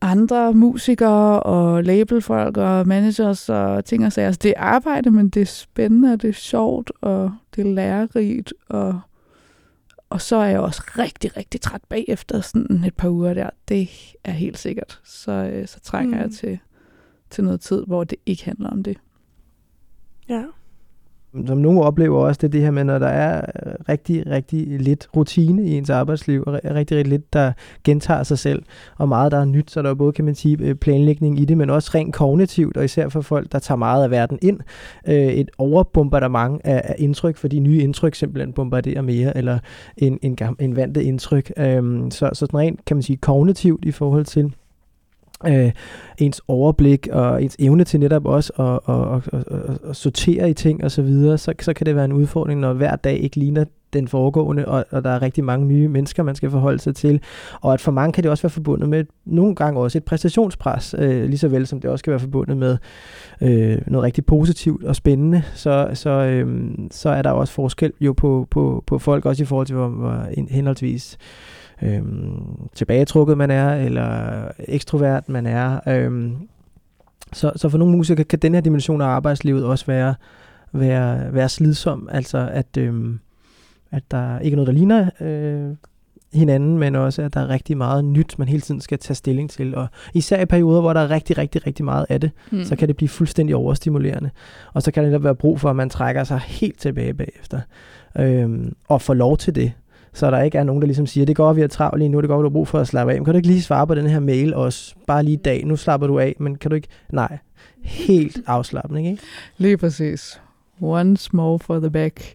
[0.00, 4.26] andre musikere og labelfolk og managers og ting og sager.
[4.26, 7.74] Altså, det er arbejde, men det er spændende, og det er sjovt, og det er
[7.74, 9.00] lærerigt, og
[10.10, 13.50] og så er jeg også rigtig, rigtig træt bagefter sådan et par uger der.
[13.68, 13.90] Det
[14.24, 15.00] er helt sikkert.
[15.04, 16.22] Så, øh, så trænger mm.
[16.22, 16.58] jeg til,
[17.30, 18.98] til noget tid, hvor det ikke handler om det.
[20.28, 20.44] Ja
[21.46, 23.36] som nogle oplever også, det er det her med, når der er
[23.66, 27.52] øh, rigtig, rigtig lidt rutine i ens arbejdsliv, og rigtig, rigtig lidt, der
[27.84, 28.62] gentager sig selv,
[28.96, 31.44] og meget, der er nyt, så der er både, kan man sige, øh, planlægning i
[31.44, 34.60] det, men også rent kognitivt, og især for folk, der tager meget af verden ind,
[35.08, 39.58] øh, et overbombardement af, af indtryk, fordi nye indtryk simpelthen bombarderer mere, eller
[39.96, 41.52] en, en, en vandet indtryk.
[41.56, 44.52] Øhm, så, så sådan rent, kan man sige, kognitivt i forhold til,
[45.46, 45.72] øh,
[46.18, 50.54] ens overblik og ens evne til netop også at, at, at, at, at sortere i
[50.54, 53.36] ting og så videre, så, så kan det være en udfordring, når hver dag ikke
[53.36, 56.96] ligner den foregående, og, og der er rigtig mange nye mennesker, man skal forholde sig
[56.96, 57.20] til.
[57.60, 60.94] Og at for mange kan det også være forbundet med nogle gange også et præstationspres,
[60.98, 62.76] øh, lige så vel som det også kan være forbundet med
[63.40, 65.42] øh, noget rigtig positivt og spændende.
[65.54, 69.46] Så, så, øh, så er der også forskel jo på, på, på folk, også i
[69.46, 71.18] forhold til, hvor, hvor henholdsvis
[71.82, 75.80] øhm, tilbagetrukket man er, eller ekstrovert man er.
[75.88, 76.36] Øhm,
[77.32, 80.14] så, så for nogle musikere kan den her dimension af arbejdslivet også være,
[80.72, 83.20] være, være slidsom, altså at, øhm,
[83.90, 85.76] at der ikke er noget, der ligner øh,
[86.32, 89.50] hinanden, men også at der er rigtig meget nyt, man hele tiden skal tage stilling
[89.50, 89.74] til.
[89.74, 92.64] Og især i perioder, hvor der er rigtig, rigtig, rigtig meget af det, mm.
[92.64, 94.30] så kan det blive fuldstændig overstimulerende.
[94.72, 97.60] Og så kan det være brug for, at man trækker sig helt tilbage bagefter.
[98.18, 99.72] Øhm, og får lov til det.
[100.12, 102.20] Så der ikke er nogen, der ligesom siger, det går, vi er travlt lige nu,
[102.20, 103.18] det går, du har brug for at slappe af.
[103.18, 104.94] Men kan du ikke lige svare på den her mail også?
[105.06, 106.88] Bare lige i dag, nu slapper du af, men kan du ikke?
[107.12, 107.38] Nej,
[107.82, 109.22] helt afslappende, ikke?
[109.58, 110.40] Lige præcis.
[110.80, 112.34] Once more for the back.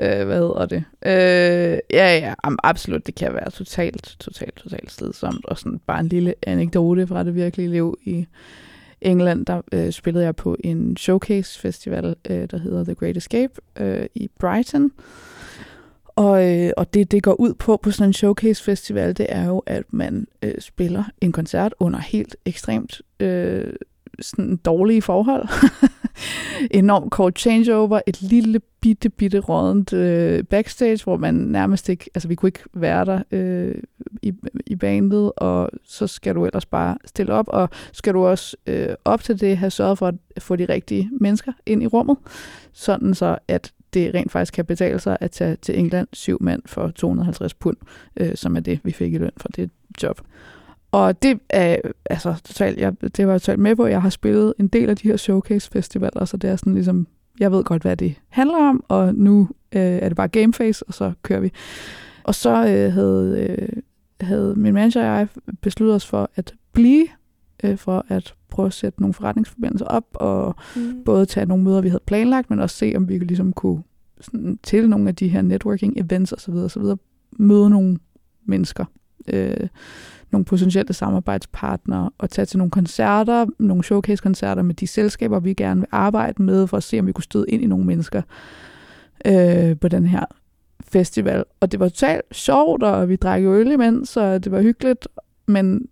[0.00, 0.84] Øh, hvad hedder det?
[1.06, 3.06] Øh, ja, ja, absolut.
[3.06, 5.44] Det kan være totalt, totalt, totalt slidsomt.
[5.44, 8.26] Og sådan bare en lille anekdote fra det virkelige liv i
[9.00, 9.46] England.
[9.46, 14.06] Der øh, spillede jeg på en showcase festival, øh, der hedder The Great Escape øh,
[14.14, 14.90] i Brighton.
[16.16, 19.46] Og, øh, og det, det går ud på på sådan en showcase festival, det er
[19.46, 23.72] jo, at man øh, spiller en koncert under helt ekstremt øh,
[24.20, 25.48] sådan dårlige forhold.
[26.70, 32.28] Enormt kort changeover, et lille bitte, bitte rådent øh, backstage, hvor man nærmest ikke, altså
[32.28, 33.74] vi kunne ikke være der øh,
[34.22, 34.32] i,
[34.66, 38.88] i bandet, og så skal du ellers bare stille op, og skal du også øh,
[39.04, 42.16] op til det have sørget for at få de rigtige mennesker ind i rummet,
[42.72, 46.62] sådan så at det rent faktisk kan betale sig at tage til England syv mand
[46.66, 47.76] for 250 pund,
[48.16, 49.70] øh, som er det, vi fik i løn for det
[50.02, 50.20] job.
[50.92, 51.76] Og det er
[52.10, 53.86] altså totalt, jeg, det var jeg totalt med på.
[53.86, 57.06] Jeg har spillet en del af de her showcase-festivaler, så det er sådan ligesom,
[57.40, 60.94] jeg ved godt, hvad det handler om, og nu øh, er det bare gameface, og
[60.94, 61.52] så kører vi.
[62.24, 63.68] Og så øh, havde, øh,
[64.20, 65.28] havde min manager og jeg
[65.60, 67.06] besluttet os for at blive,
[67.62, 71.04] øh, for at prøve at sætte nogle forretningsforbindelser op, og mm.
[71.04, 73.82] både tage nogle møder, vi havde planlagt, men også se, om vi ligesom kunne
[74.20, 76.54] sådan, til nogle af de her networking events osv.
[76.54, 76.82] osv.
[77.32, 77.98] møde nogle
[78.44, 78.84] mennesker.
[79.28, 79.68] Øh,
[80.30, 85.80] nogle potentielle samarbejdspartnere og tage til nogle koncerter, nogle showcase-koncerter med de selskaber, vi gerne
[85.80, 88.22] vil arbejde med, for at se, om vi kunne støde ind i nogle mennesker
[89.26, 90.24] øh, på den her
[90.84, 91.44] festival.
[91.60, 95.08] Og det var totalt sjovt, og vi drak øl imens, så det var hyggeligt,
[95.46, 95.88] men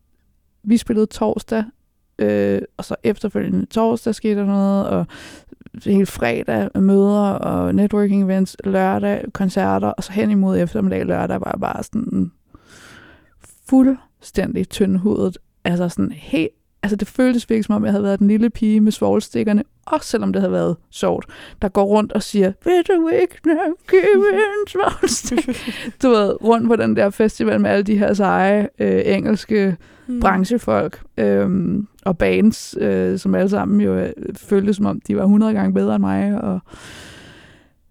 [0.63, 1.65] vi spillede torsdag,
[2.19, 5.07] øh, og så efterfølgende torsdag skete der noget, og
[5.85, 11.59] hele fredag møder og networking events, lørdag koncerter, og så hen imod eftermiddag lørdag var
[11.61, 12.33] bare sådan
[13.69, 15.39] fuldstændig tyndhudet.
[15.65, 18.81] Altså sådan helt altså det føltes virkelig som om, jeg havde været den lille pige
[18.81, 21.27] med svoglstikkerne, også selvom det havde været sjovt,
[21.63, 23.37] der går rundt og siger, vil du ikke
[23.91, 25.47] give en svovlstik?
[26.03, 30.21] du ved, rundt på den der festival med alle de her seje øh, engelske mm.
[30.21, 35.23] branchefolk øh, og bands, øh, som alle sammen jo øh, føltes som om, de var
[35.23, 36.43] 100 gange bedre end mig.
[36.43, 36.61] Og...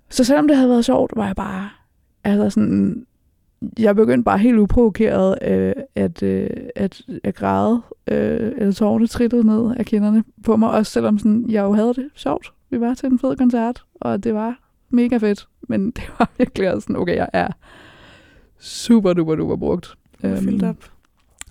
[0.09, 1.69] Så selvom det havde været sjovt, var jeg bare
[2.23, 3.05] altså sådan
[3.79, 9.47] jeg begyndte bare helt uprovokeret øh, at, øh, at, at græde, øh, eller tårne trillede
[9.47, 12.53] ned af kinderne på mig, også selvom sådan, jeg jo havde det sjovt.
[12.69, 16.73] Vi var til en fed koncert, og det var mega fedt, men det var virkelig
[16.73, 17.47] også sådan, okay, jeg er
[18.59, 19.95] super duper duper brugt.
[20.21, 20.91] Fyldt øhm, op.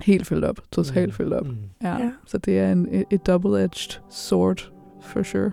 [0.01, 1.13] Helt fyldt op, totalt mm.
[1.13, 1.47] fyldt op.
[1.47, 1.57] Mm.
[1.83, 2.11] Ja, ja.
[2.27, 4.71] Så det er en, et, et double-edged sword,
[5.03, 5.53] for sure.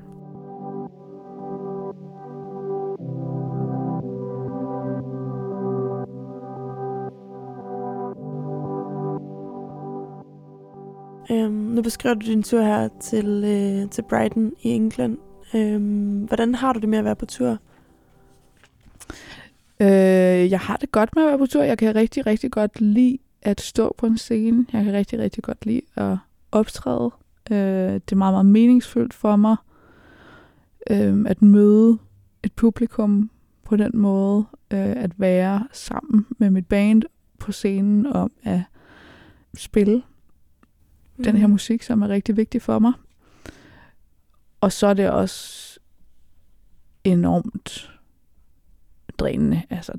[11.32, 15.18] Øhm, nu beskriver du din tur her til, øh, til Brighton i England.
[15.56, 17.58] Øhm, hvordan har du det med at være på tur?
[19.80, 21.64] Øh, jeg har det godt med at være på tur.
[21.64, 24.66] Jeg kan rigtig, rigtig godt lide at stå på en scene.
[24.74, 26.18] Jeg kan rigtig, rigtig godt lide at
[26.52, 27.12] optræde.
[27.52, 29.56] Øh, det er meget, meget meningsfuldt for mig
[30.90, 31.98] øh, at møde
[32.44, 33.30] et publikum
[33.64, 34.46] på den måde.
[34.74, 37.02] Øh, at være sammen med mit band
[37.40, 38.62] på scenen om at
[39.58, 40.04] spille
[41.18, 41.24] mm.
[41.24, 41.52] den her mm.
[41.52, 42.94] musik, som er rigtig vigtig for mig.
[44.62, 45.80] Og så er det også
[47.04, 47.92] enormt
[49.18, 49.62] drænende.
[49.70, 49.94] Altså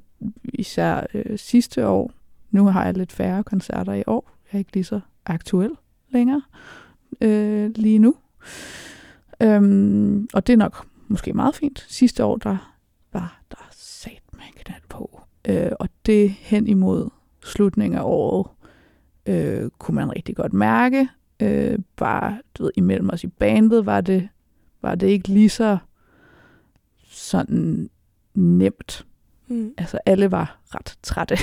[0.44, 2.12] især øh, sidste år.
[2.50, 4.30] Nu har jeg lidt færre koncerter i år.
[4.44, 5.70] Jeg er ikke lige så aktuel
[6.08, 6.42] længere
[7.20, 8.16] øh, lige nu.
[9.40, 11.86] Øhm, og det er nok måske meget fint.
[11.88, 12.72] Sidste år, der
[13.12, 15.20] var der sat med knald på.
[15.48, 17.10] Øh, og det hen imod
[17.44, 18.46] slutningen af året,
[19.26, 21.08] øh, kunne man rigtig godt mærke.
[21.42, 24.28] Øh, bare, du ved, imellem os i bandet var det,
[24.82, 25.78] var det ikke lige så
[27.04, 27.90] sådan
[28.34, 29.06] nemt.
[29.48, 29.74] Mm.
[29.78, 31.36] Altså alle var ret trætte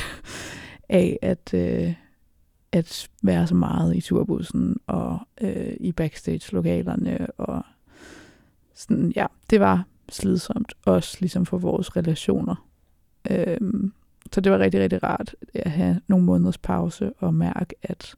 [0.90, 1.94] af at, øh,
[2.72, 7.28] at være så meget i turbussen og øh, i backstage-lokalerne.
[7.38, 7.64] Og
[8.74, 12.68] sådan, ja, det var slidsomt, også ligesom for vores relationer.
[13.32, 13.58] Øh,
[14.34, 18.16] så det var rigtig, rigtig rart at have nogle måneders pause og mærke, at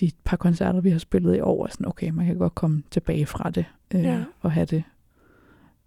[0.00, 2.82] de par koncerter, vi har spillet i år, er sådan, okay, man kan godt komme
[2.90, 4.24] tilbage fra det øh, ja.
[4.40, 4.82] og have det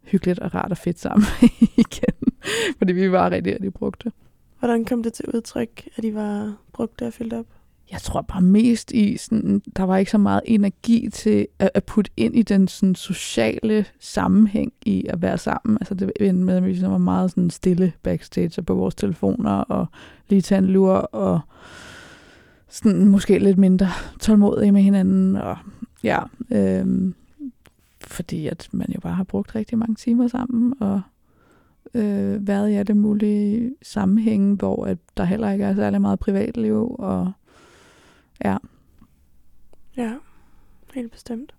[0.03, 1.25] hyggeligt og rart og fedt sammen
[1.83, 2.33] igen.
[2.77, 4.11] Fordi vi var rigtig, rigtig brugte.
[4.59, 7.45] Hvordan kom det til udtryk, at de var brugt og fyldt op?
[7.91, 11.83] Jeg tror bare mest i, sådan, der var ikke så meget energi til at, at
[11.83, 15.77] putte ind i den sådan, sociale sammenhæng i at være sammen.
[15.81, 18.95] Altså det endte med, at vi ligesom var meget sådan stille backstage og på vores
[18.95, 19.85] telefoner og
[20.29, 21.39] lige tage en lur og
[22.69, 23.87] sådan måske lidt mindre
[24.19, 25.35] tålmodige med hinanden.
[25.35, 25.57] Og
[26.03, 26.19] ja,
[26.51, 27.15] øhm,
[28.01, 31.01] fordi at man jo bare har brugt rigtig mange timer sammen og
[31.93, 36.95] øh, været i alle mulige sammenhænge, hvor at der heller ikke er særlig meget privatliv
[36.99, 37.31] og
[38.45, 38.57] Ja.
[39.97, 40.13] Ja,
[40.93, 41.55] helt bestemt.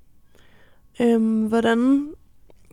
[1.00, 2.12] Øhm, hvordan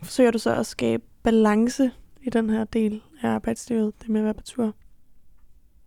[0.03, 1.91] forsøger du så at skabe balance
[2.23, 4.75] i den her del af arbejdslivet, det med at være på tur?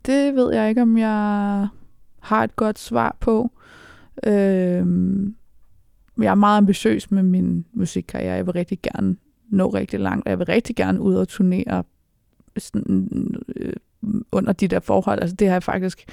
[0.06, 1.68] Det ved jeg ikke, om jeg
[2.20, 3.50] har et godt svar på.
[4.26, 5.36] Øhm,
[6.18, 8.34] jeg er meget ambitiøs med min musikkarriere.
[8.34, 9.16] Jeg vil rigtig gerne
[9.48, 11.84] nå rigtig langt, og jeg vil rigtig gerne ud og turnere
[12.56, 13.72] sådan, øh,
[14.32, 15.20] under de der forhold.
[15.20, 16.04] Altså det har jeg faktisk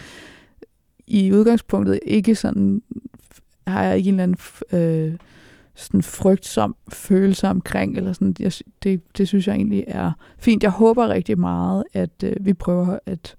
[1.07, 2.81] i udgangspunktet ikke sådan,
[3.67, 5.17] har jeg ikke en eller anden øh,
[5.75, 8.51] sådan frygtsom følelse omkring, eller sådan, jeg,
[8.83, 10.63] det, det synes jeg egentlig er fint.
[10.63, 13.35] Jeg håber rigtig meget, at øh, vi prøver at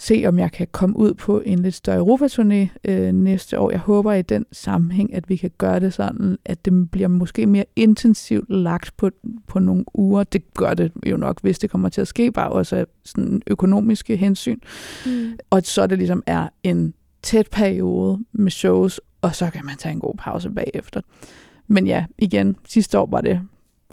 [0.00, 3.70] se, om jeg kan komme ud på en lidt større Europaturné øh, næste år.
[3.70, 7.46] Jeg håber i den sammenhæng, at vi kan gøre det sådan, at det bliver måske
[7.46, 9.10] mere intensivt lagt på,
[9.46, 10.24] på nogle uger.
[10.24, 13.42] Det gør det jo nok, hvis det kommer til at ske, bare også af sådan
[13.46, 14.58] økonomiske hensyn.
[15.06, 15.32] Mm.
[15.50, 19.92] Og så det ligesom er en tæt periode med shows, og så kan man tage
[19.92, 21.00] en god pause bagefter.
[21.66, 23.40] Men ja, igen, sidste år var det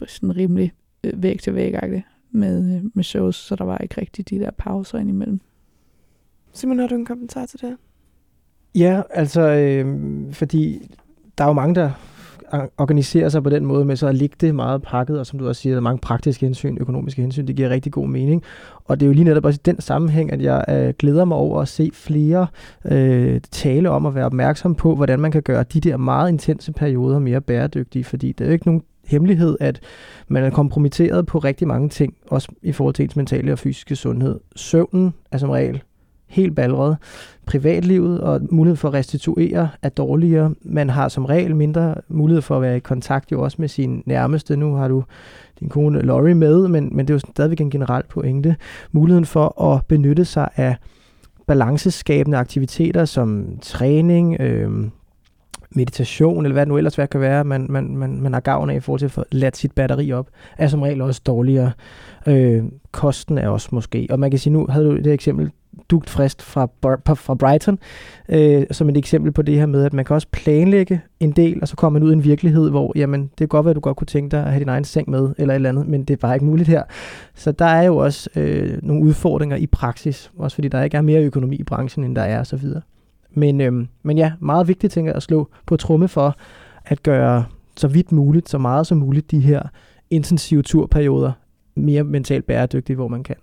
[0.08, 0.72] sådan rimelig
[1.04, 4.52] øh, væg til væg med, øh, med shows, så der var ikke rigtig de der
[4.52, 5.42] pauser indimellem.
[6.58, 7.78] Simon, har du en kommentar til det?
[8.76, 9.86] Ja, altså, øh,
[10.34, 10.92] fordi
[11.38, 11.92] der er jo mange, der
[12.78, 15.48] organiserer sig på den måde med så at ligge det meget pakket, og som du
[15.48, 18.44] også siger, der er mange praktiske hensyn, økonomiske hensyn, det giver rigtig god mening.
[18.86, 21.38] Og det er jo lige netop også i den sammenhæng, at jeg øh, glæder mig
[21.38, 22.48] over at se flere
[22.86, 26.74] øh, tale om at være opmærksom på, hvordan man kan gøre de der meget intense
[26.74, 29.80] perioder mere bæredygtige, fordi der er jo ikke nogen hemmelighed, at
[30.28, 33.96] man er kompromitteret på rigtig mange ting, også i forhold til ens mentale og fysiske
[33.96, 34.40] sundhed.
[34.56, 35.82] Søvnen er som regel
[36.28, 36.98] helt balret.
[37.46, 40.54] Privatlivet og mulighed for at restituere er dårligere.
[40.62, 44.04] Man har som regel mindre mulighed for at være i kontakt jo også med sin
[44.06, 44.58] nærmeste.
[44.58, 45.04] Nu har du
[45.60, 48.56] din kone Laurie med, men, men det er jo stadigvæk en generel pointe.
[48.92, 50.76] Muligheden for at benytte sig af
[51.48, 54.72] balanceskabende aktiviteter som træning, øh,
[55.76, 58.70] meditation, eller hvad det nu ellers hvad kan være, man, man, man, man har gavn
[58.70, 61.72] af i forhold til at få ladt sit batteri op, er som regel også dårligere.
[62.28, 64.08] Øh, kosten er også måske.
[64.10, 65.52] Og man kan sige, nu havde du det eksempel,
[65.90, 66.68] dugt frist fra,
[67.14, 67.80] fra Brighton,
[68.30, 71.62] øh, som et eksempel på det her med, at man kan også planlægge en del,
[71.62, 73.76] og så kommer man ud i en virkelighed, hvor jamen, det kan godt være, at
[73.76, 75.88] du godt kunne tænke dig at have din egen seng med, eller et eller andet,
[75.88, 76.84] men det er bare ikke muligt her.
[77.36, 81.02] Så der er jo også øh, nogle udfordringer i praksis, også fordi der ikke er
[81.02, 82.46] mere økonomi i branchen, end der er, osv.
[82.46, 82.82] så videre.
[83.38, 86.36] Men, øhm, men ja, meget vigtigt, tænker jeg, at slå på tromme for,
[86.86, 87.46] at gøre
[87.76, 89.62] så vidt muligt, så meget som muligt, de her
[90.10, 91.32] intensive turperioder
[91.76, 93.36] mere mentalt bæredygtige, hvor man kan.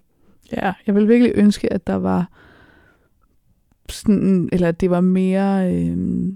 [0.52, 2.30] Ja, jeg vil virkelig ønske, at der var
[3.88, 6.32] sådan, eller at det var mere øh,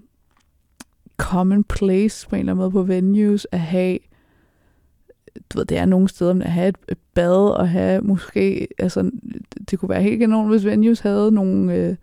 [1.16, 3.98] commonplace på en eller anden måde på venues at have
[5.52, 9.10] du ved, det er nogle steder, at have et, et bad og have måske, altså
[9.70, 11.96] det kunne være helt enormt, hvis venues havde nogle, øh,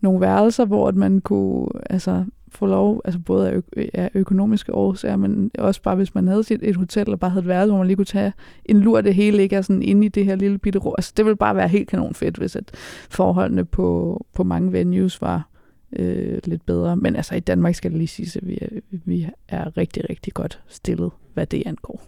[0.00, 4.74] nogle værelser, hvor at man kunne, altså få lov, altså både af, ø- af økonomiske
[4.74, 7.70] årsager, men også bare hvis man havde sit et hotel og bare havde et værelse,
[7.70, 8.32] hvor man lige kunne tage
[8.64, 10.94] en lur, det hele ikke er sådan inde i det her lille bitte rum.
[10.98, 12.70] Altså det ville bare være helt kanon fedt, hvis at
[13.10, 15.48] forholdene på, på mange venues var
[15.96, 16.96] øh, lidt bedre.
[16.96, 20.34] Men altså i Danmark skal det lige sige, at vi er, vi er rigtig, rigtig
[20.34, 22.02] godt stillet, hvad det angår.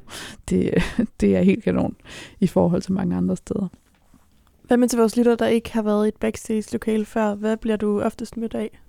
[0.50, 0.74] Det,
[1.20, 1.96] det er helt kanon
[2.40, 3.68] i forhold til mange andre steder.
[4.72, 7.34] Hvad med til vores lytter, der ikke har været i et backstage-lokale før?
[7.34, 8.80] Hvad bliver du oftest mødt af?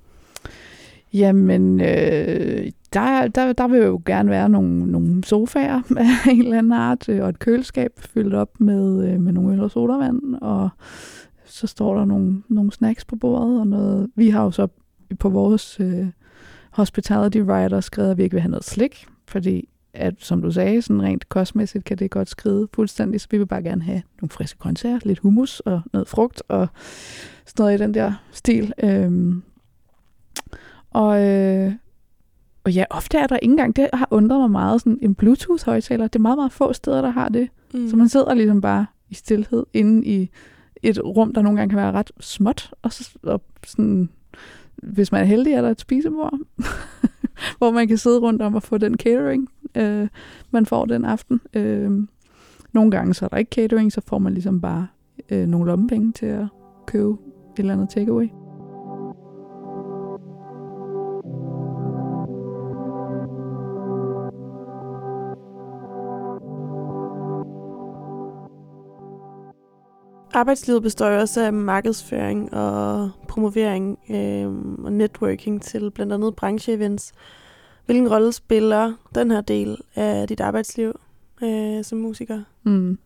[1.14, 6.58] Jamen, øh, der, der, der vil jo gerne være nogle, nogle sofaer af en eller
[6.58, 10.36] anden art, øh, og et køleskab fyldt op med, øh, med nogle øl og sodavand,
[10.42, 10.70] og
[11.46, 14.10] så står der nogle, nogle snacks på bordet, og noget.
[14.16, 14.68] Vi har jo så
[15.20, 16.08] på vores øh,
[16.72, 20.82] hospitality rider skrevet, at vi ikke vil have noget slik, fordi at, som du sagde,
[20.82, 24.30] sådan rent kostmæssigt kan det godt skride fuldstændig, så vi vil bare gerne have nogle
[24.30, 26.68] friske grøntsager, lidt hummus og noget frugt og
[27.46, 28.74] sådan noget i den der stil.
[28.84, 29.44] Øhm,
[30.90, 31.74] og, øh,
[32.64, 36.08] og ja, ofte er der ikke engang, det har undret mig meget, sådan en Bluetooth-højtaler.
[36.08, 37.50] Det er meget, meget få steder, der har det.
[37.74, 37.90] Mm.
[37.90, 40.30] Så man sidder ligesom bare i stillhed inde i
[40.84, 44.10] et rum, der nogle gange kan være ret småt, og, så, og sådan,
[44.76, 46.34] hvis man er heldig, er der et spisebord,
[47.58, 50.08] hvor man kan sidde rundt om og få den catering, øh,
[50.52, 51.42] man får den aften.
[51.54, 51.92] Øh,
[52.74, 54.88] nogle gange så er der ikke catering, så får man ligesom bare
[55.30, 56.46] øh, nogle lommepenge til at
[56.86, 58.28] købe et eller andet takeaway.
[70.36, 77.14] Arbejdslivet består jo også af markedsføring og promovering øh, og networking til blandt andet brancheevents.
[77.86, 81.00] Hvilken rolle spiller den her del af dit arbejdsliv
[81.44, 82.44] øh, som musiker?
[82.64, 83.00] Mm.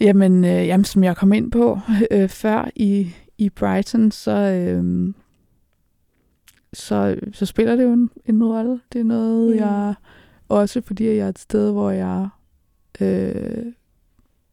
[0.00, 1.78] Jamen, øh, jamen, som jeg kom ind på
[2.10, 5.14] øh, før i, i Brighton, så, øh,
[6.72, 8.80] så, så spiller det jo en, en rolle.
[8.92, 9.58] Det er noget, mm.
[9.58, 9.94] jeg
[10.48, 12.28] også fordi jeg er et sted, hvor jeg
[13.00, 13.72] øh,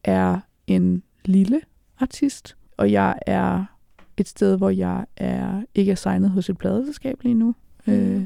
[0.04, 1.62] er en lille
[2.00, 3.66] artist, og jeg er
[4.18, 7.56] et sted, hvor jeg er ikke er signet hos et pladeselskab lige nu.
[7.88, 7.94] Mm.
[7.94, 8.26] Øh,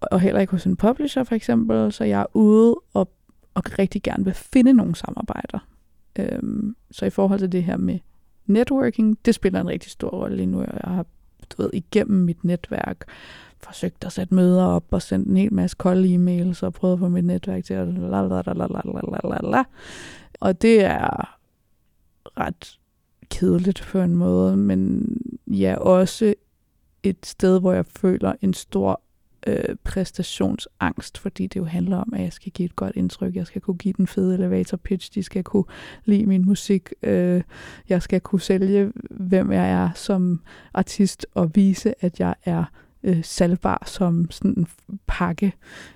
[0.00, 3.10] og heller ikke hos en publisher for eksempel, så jeg er ude og,
[3.54, 5.58] og rigtig gerne vil finde nogle samarbejder.
[6.18, 7.98] Øhm, så i forhold til det her med
[8.46, 10.60] networking, det spiller en rigtig stor rolle lige nu.
[10.60, 11.06] Jeg har
[11.50, 13.04] du ved, igennem mit netværk
[13.58, 16.98] forsøgt at sætte møder op og sendt en hel masse kolde e-mails og prøvet at
[16.98, 19.64] få mit netværk til at la la la la la la la
[20.40, 21.38] Og det er
[22.38, 22.78] ret
[23.30, 25.08] kedeligt på en måde, men
[25.46, 26.34] ja, også
[27.08, 29.00] et sted, hvor jeg føler en stor
[29.46, 33.46] øh, præstationsangst, fordi det jo handler om, at jeg skal give et godt indtryk, jeg
[33.46, 35.64] skal kunne give den fede elevator pitch, de skal kunne
[36.04, 37.42] lide min musik, øh,
[37.88, 40.40] jeg skal kunne sælge, hvem jeg er som
[40.74, 42.64] artist, og vise, at jeg er
[43.02, 44.68] øh, salgbar som sådan en
[45.06, 45.52] pakke,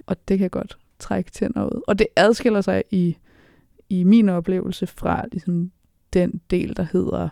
[0.07, 1.83] og det kan godt trække tænder ud.
[1.87, 3.17] Og det adskiller sig i,
[3.89, 5.71] i min oplevelse fra ligesom,
[6.13, 7.29] den del, der hedder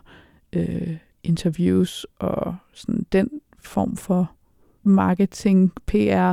[0.52, 3.30] øh, interviews og sådan den
[3.62, 4.30] form for
[4.82, 6.32] marketing, PR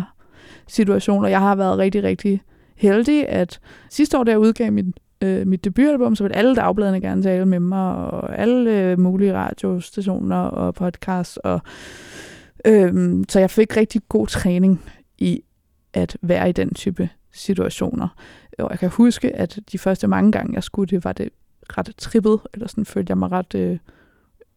[0.68, 1.30] situationer.
[1.30, 2.42] Jeg har været rigtig, rigtig
[2.76, 3.60] heldig, at
[3.90, 4.86] sidste år, da jeg udgav mit,
[5.22, 9.34] øh, mit debutalbum, så ville alle dagbladene gerne tale med mig, og alle øh, mulige
[9.34, 11.38] radiostationer og podcasts.
[11.38, 11.62] Og,
[12.66, 14.82] øh, så jeg fik rigtig god træning
[15.18, 15.42] i
[15.94, 18.08] at være i den type situationer.
[18.60, 21.30] Og jeg kan huske, at de første mange gange, jeg skulle det, var det
[21.78, 23.78] ret trippet, eller sådan følte jeg mig ret øh,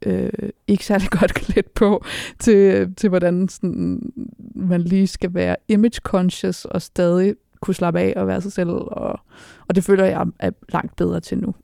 [0.07, 0.31] øh,
[0.67, 2.05] ikke særlig godt klædt på
[2.39, 4.13] til, til hvordan sådan,
[4.55, 8.71] man lige skal være image conscious og stadig kunne slappe af og være sig selv.
[8.71, 9.21] Og,
[9.69, 11.55] og det føler jeg er langt bedre til nu.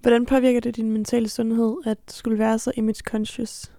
[0.00, 3.72] Hvordan påvirker det din mentale sundhed, at skulle være så image conscious?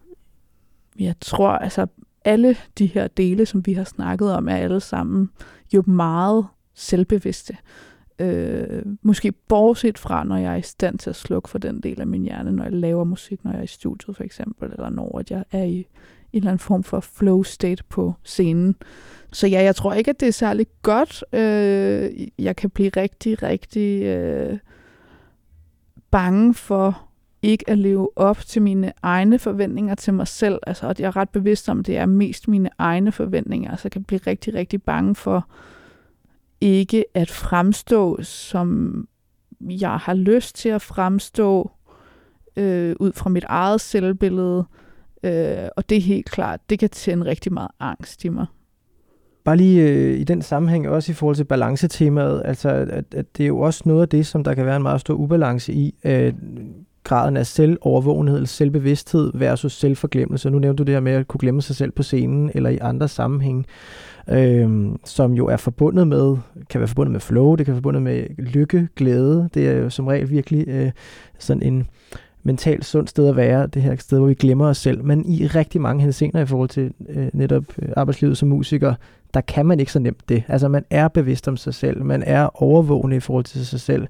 [0.99, 1.87] Jeg tror, altså
[2.25, 5.29] alle de her dele, som vi har snakket om, er alle sammen
[5.73, 7.57] jo meget selvbevidste.
[8.21, 12.01] Øh, måske bortset fra, når jeg er i stand til at slukke for den del
[12.01, 14.89] af min hjerne, når jeg laver musik, når jeg er i studiet for eksempel, eller
[14.89, 15.85] når at jeg er i en
[16.33, 18.75] eller anden form for flow state på scenen.
[19.33, 21.23] Så ja, jeg tror ikke, at det er særlig godt.
[21.33, 24.57] Øh, jeg kan blive rigtig, rigtig øh,
[26.11, 27.01] bange for
[27.41, 30.59] ikke at leve op til mine egne forventninger til mig selv.
[30.67, 33.69] Altså, at jeg er ret bevidst om, at det er mest mine egne forventninger.
[33.69, 35.47] Så altså, jeg kan blive rigtig, rigtig bange for
[36.61, 39.07] ikke at fremstå, som
[39.61, 41.71] jeg har lyst til at fremstå
[42.55, 44.65] øh, ud fra mit eget selvbillede.
[45.23, 48.45] Øh, og det er helt klart, det kan tænde rigtig meget angst i mig.
[49.43, 53.43] Bare lige øh, i den sammenhæng, også i forhold til balancetemaet, altså at, at det
[53.43, 55.95] er jo også noget af det, som der kan være en meget stor ubalance i.
[56.05, 56.33] Øh,
[57.03, 60.49] graden af selvovervågenhed eller selvbevidsthed versus selvforglemmelse.
[60.49, 62.77] Nu nævnte du det her med at kunne glemme sig selv på scenen eller i
[62.77, 63.65] andre sammenhænge øh,
[64.29, 66.37] Øhm, som jo er forbundet med,
[66.69, 69.49] kan være forbundet med flow, det kan være forbundet med lykke, glæde.
[69.53, 70.91] Det er jo som regel virkelig øh,
[71.39, 71.87] sådan en
[72.43, 75.03] mentalt sund sted at være, det her sted, hvor vi glemmer os selv.
[75.03, 78.93] Men i rigtig mange henseender i forhold til øh, netop øh, arbejdslivet som musiker,
[79.33, 80.43] der kan man ikke så nemt det.
[80.47, 84.07] Altså man er bevidst om sig selv, man er overvågende i forhold til sig selv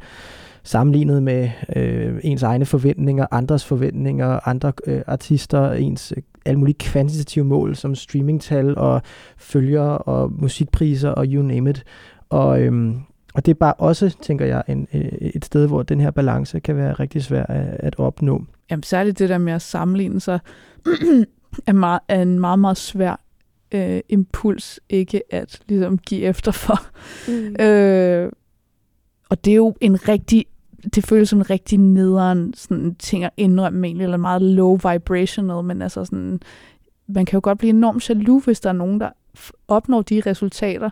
[0.64, 6.78] sammenlignet med øh, ens egne forventninger, andres forventninger, andre øh, artister, ens øh, alle mulige
[6.80, 9.02] kvantitative mål som streamingtal og
[9.38, 11.84] følgere og musikpriser og you name it.
[12.30, 13.00] Og, øhm,
[13.34, 16.60] og det er bare også, tænker jeg, en, øh, et sted, hvor den her balance
[16.60, 18.44] kan være rigtig svær at, at opnå.
[18.72, 20.40] Jamen særligt det der med at sammenligne sig
[21.68, 23.20] er, meget, er en meget, meget svær
[23.72, 26.80] øh, impuls ikke at ligesom give efter for.
[27.28, 27.66] Mm.
[27.66, 28.32] Øh,
[29.30, 30.46] og det er jo en rigtig
[30.96, 35.64] det føles som en rigtig nederen sådan, ting at indrømme egentlig, eller meget low vibrational,
[35.64, 36.42] men altså sådan,
[37.08, 39.10] man kan jo godt blive enormt jaloux, hvis der er nogen, der
[39.68, 40.90] opnår de resultater,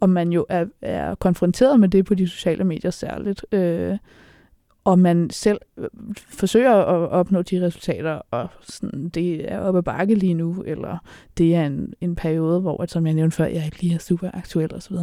[0.00, 3.46] og man jo er, er konfronteret med det på de sociale medier særligt.
[3.52, 3.98] Øh,
[4.84, 9.82] og man selv øh, forsøger at opnå de resultater, og sådan, det er oppe ad
[9.82, 10.98] bakke lige nu, eller
[11.38, 13.98] det er en, en periode, hvor, at, som jeg nævnte før, jeg ikke lige er
[13.98, 14.94] super aktuel osv.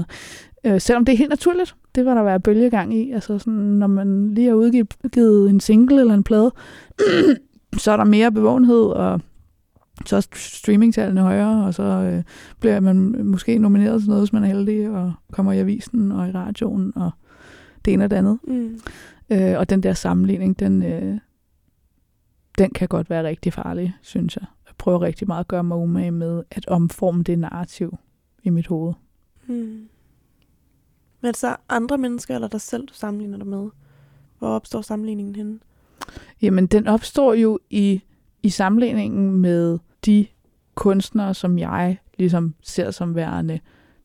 [0.66, 3.12] Øh, selvom det er helt naturligt, det var der være bølgegang i.
[3.12, 6.52] Altså sådan, når man lige har udgivet en single eller en plade,
[7.78, 9.22] så er der mere bevågenhed, og
[10.06, 12.24] så er streamingtallene højere, og så øh,
[12.60, 16.30] bliver man måske nomineret til noget, hvis man er heldig, og kommer i avisen og
[16.30, 17.12] i radioen, og
[17.86, 18.40] det ene og det andet.
[18.48, 18.80] Mm.
[19.30, 21.18] Øh, og den der sammenligning, den, øh,
[22.58, 24.46] den kan godt være rigtig farlig, synes jeg.
[24.68, 27.98] Jeg prøver rigtig meget at gøre mig umage med at omforme det narrativ
[28.44, 28.94] i mit hoved.
[29.48, 29.88] Mm.
[31.24, 33.70] Men så andre mennesker, eller dig selv, du sammenligner dig med?
[34.40, 35.60] Hvor opstår sammenligningen henne?
[36.42, 38.02] Jamen, den opstår jo i,
[38.44, 40.28] i sammenligningen med de
[40.76, 43.60] kunstnere, som jeg ligesom ser som værende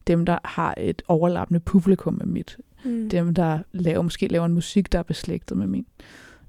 [0.07, 2.59] dem, der har et overlappende publikum med mit.
[2.85, 3.09] Mm.
[3.09, 5.87] Dem, der laver, måske laver en musik, der er beslægtet med min.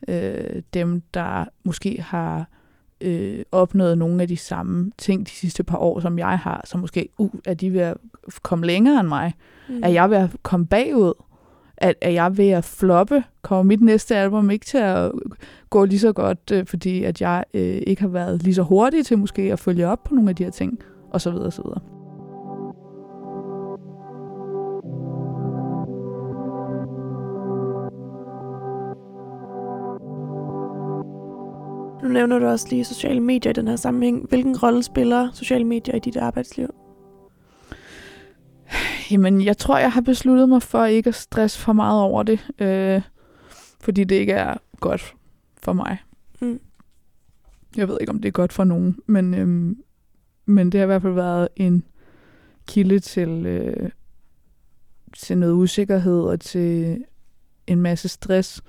[0.08, 2.50] Øh, dem, der måske har
[3.02, 6.78] øh, opnået nogle af de samme ting de sidste par år, som jeg har, så
[6.78, 7.98] måske uh, er de ved at
[8.44, 9.34] komme længere end mig.
[9.70, 9.82] Mm.
[9.84, 11.14] Er jeg ved at komme bagud?
[11.78, 13.24] At, er jeg ved at floppe?
[13.42, 15.12] Kommer mit næste album ikke til at
[15.70, 19.06] gå lige så godt, øh, fordi at jeg øh, ikke har været lige så hurtig
[19.06, 20.80] til måske at følge op på nogle af de her ting?
[21.12, 21.99] Og så videre, og så videre.
[32.10, 34.30] Nu nævner du også lige sociale medier i den her sammenhæng.
[34.30, 36.74] Hvilken rolle spiller sociale medier i dit arbejdsliv?
[39.12, 42.48] Jamen, jeg tror, jeg har besluttet mig for ikke at stresse for meget over det,
[42.60, 43.02] øh,
[43.82, 45.16] fordi det ikke er godt
[45.62, 45.98] for mig.
[46.42, 46.60] Mm.
[47.78, 49.76] Jeg ved ikke, om det er godt for nogen, men, øh,
[50.46, 51.84] men det har i hvert fald været en
[52.68, 53.90] kilde til, øh,
[55.18, 57.04] til noget usikkerhed og til
[57.68, 58.62] en masse stress.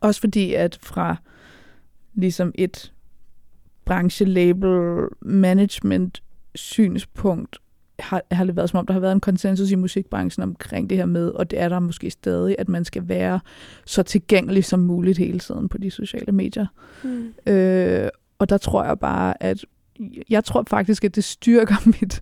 [0.00, 1.16] Også fordi, at fra
[2.14, 2.92] ligesom et
[3.84, 6.22] branche-label management
[6.54, 7.58] synspunkt
[7.98, 10.98] har, har det været som om, der har været en konsensus i musikbranchen omkring det
[10.98, 13.40] her med, og det er der måske stadig, at man skal være
[13.84, 16.66] så tilgængelig som muligt hele tiden på de sociale medier.
[17.04, 17.52] Mm.
[17.52, 18.08] Øh,
[18.38, 19.64] og der tror jeg bare, at
[20.30, 22.20] jeg tror faktisk, at det styrker mit,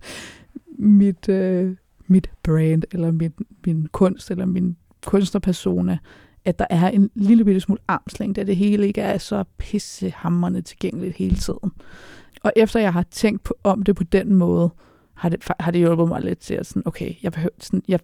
[0.77, 1.75] mit, øh,
[2.07, 3.33] mit brand, eller mit,
[3.65, 5.97] min kunst, eller min kunstnerpersona,
[6.45, 10.61] at der er en lille bitte smule armslængde, at det hele ikke er så pissehammerende
[10.61, 11.71] tilgængeligt hele tiden.
[12.43, 14.69] Og efter jeg har tænkt på, om det på den måde,
[15.13, 17.99] har det, har det hjulpet mig lidt til at sådan, okay, jeg, behøver, sådan, jeg,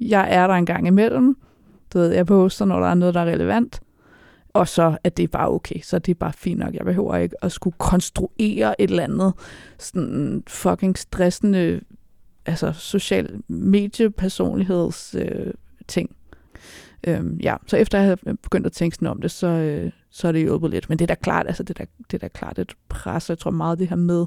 [0.00, 1.36] jeg er der en gang imellem,
[1.92, 3.80] du ved, jeg poster, når der er noget, der er relevant,
[4.52, 6.74] og så at det er bare okay, så det er bare fint nok.
[6.74, 9.32] Jeg behøver ikke at skulle konstruere et eller andet
[9.78, 11.80] sådan fucking stressende
[12.46, 15.52] altså social mediepersonligheds øh,
[15.88, 16.16] ting.
[17.06, 19.92] Øhm, ja, så efter jeg havde øh, begyndt at tænke sådan om det, så, øh,
[20.10, 20.88] så er det hjulpet lidt.
[20.88, 23.28] Men det er da klart, altså det er da, det er da klart et pres,
[23.28, 24.26] jeg tror meget det her med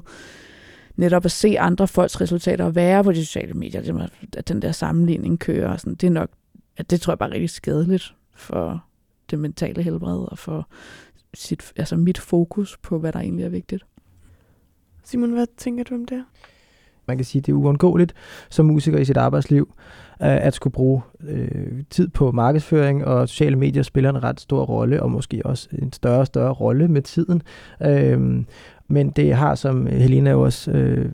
[0.96, 4.48] netop at se andre folks resultater og være på de sociale medier, ligesom det, at
[4.48, 6.30] den der sammenligning kører, og sådan, det er nok,
[6.76, 8.84] at det tror jeg bare er rigtig skadeligt for
[9.30, 10.68] det mentale helbred og for
[11.34, 13.84] sit, altså mit fokus på, hvad der egentlig er vigtigt.
[15.04, 16.24] Simon, hvad tænker du om det?
[17.08, 18.14] Man kan sige, det er uundgåeligt
[18.50, 19.74] som musiker i sit arbejdsliv,
[20.22, 24.64] øh, at skulle bruge øh, tid på markedsføring, og sociale medier spiller en ret stor
[24.64, 27.42] rolle, og måske også en større og større rolle med tiden.
[27.82, 28.44] Øh,
[28.88, 31.10] men det har, som Helena jo også øh,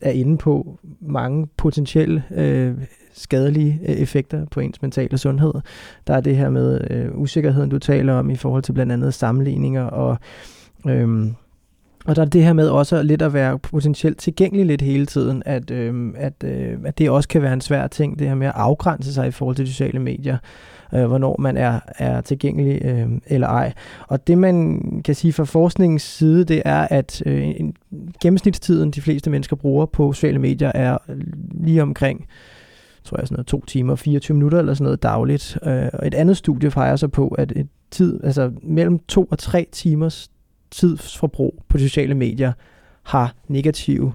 [0.00, 2.74] er inde på, mange potentielle øh,
[3.14, 5.54] skadelige øh, effekter på ens mentale sundhed.
[6.06, 9.14] Der er det her med øh, usikkerheden, du taler om i forhold til blandt andet
[9.14, 10.18] sammenligninger og...
[10.86, 11.26] Øh,
[12.06, 15.42] og der er det her med også lidt at være potentielt tilgængelig lidt hele tiden,
[15.46, 18.46] at, øh, at, øh, at det også kan være en svær ting, det her med
[18.46, 20.38] at afgrænse sig i forhold til sociale medier,
[20.94, 23.72] øh, hvornår man er, er tilgængelig øh, eller ej.
[24.08, 27.74] Og det man kan sige fra forskningens side, det er, at øh, en,
[28.22, 30.98] gennemsnitstiden, de fleste mennesker bruger på sociale medier, er
[31.64, 32.26] lige omkring
[33.04, 35.58] tror jeg, sådan noget, to timer, 24 minutter eller sådan noget dagligt.
[35.62, 39.38] Øh, og et andet studie fejrer sig på, at et tid, altså mellem to og
[39.38, 40.30] tre timers
[40.70, 42.52] tidsforbrug på sociale medier
[43.02, 44.12] har negative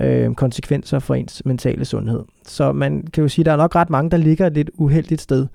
[0.00, 2.22] øh, konsekvenser for ens mentale sundhed.
[2.46, 4.70] Så man kan jo sige, at der er nok ret mange, der ligger et lidt
[4.74, 5.46] uheldigt sted.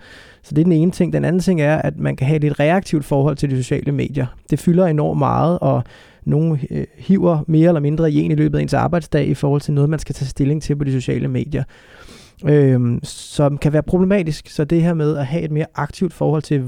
[0.43, 1.13] Så det er den ene ting.
[1.13, 3.91] Den anden ting er, at man kan have et lidt reaktivt forhold til de sociale
[3.91, 4.25] medier.
[4.49, 5.83] Det fylder enormt meget, og
[6.25, 9.61] nogle øh, hiver mere eller mindre i en i løbet af ens arbejdsdag i forhold
[9.61, 11.63] til noget, man skal tage stilling til på de sociale medier
[12.45, 14.49] øhm, som kan være problematisk.
[14.49, 16.63] Så det her med at have et mere aktivt forhold til,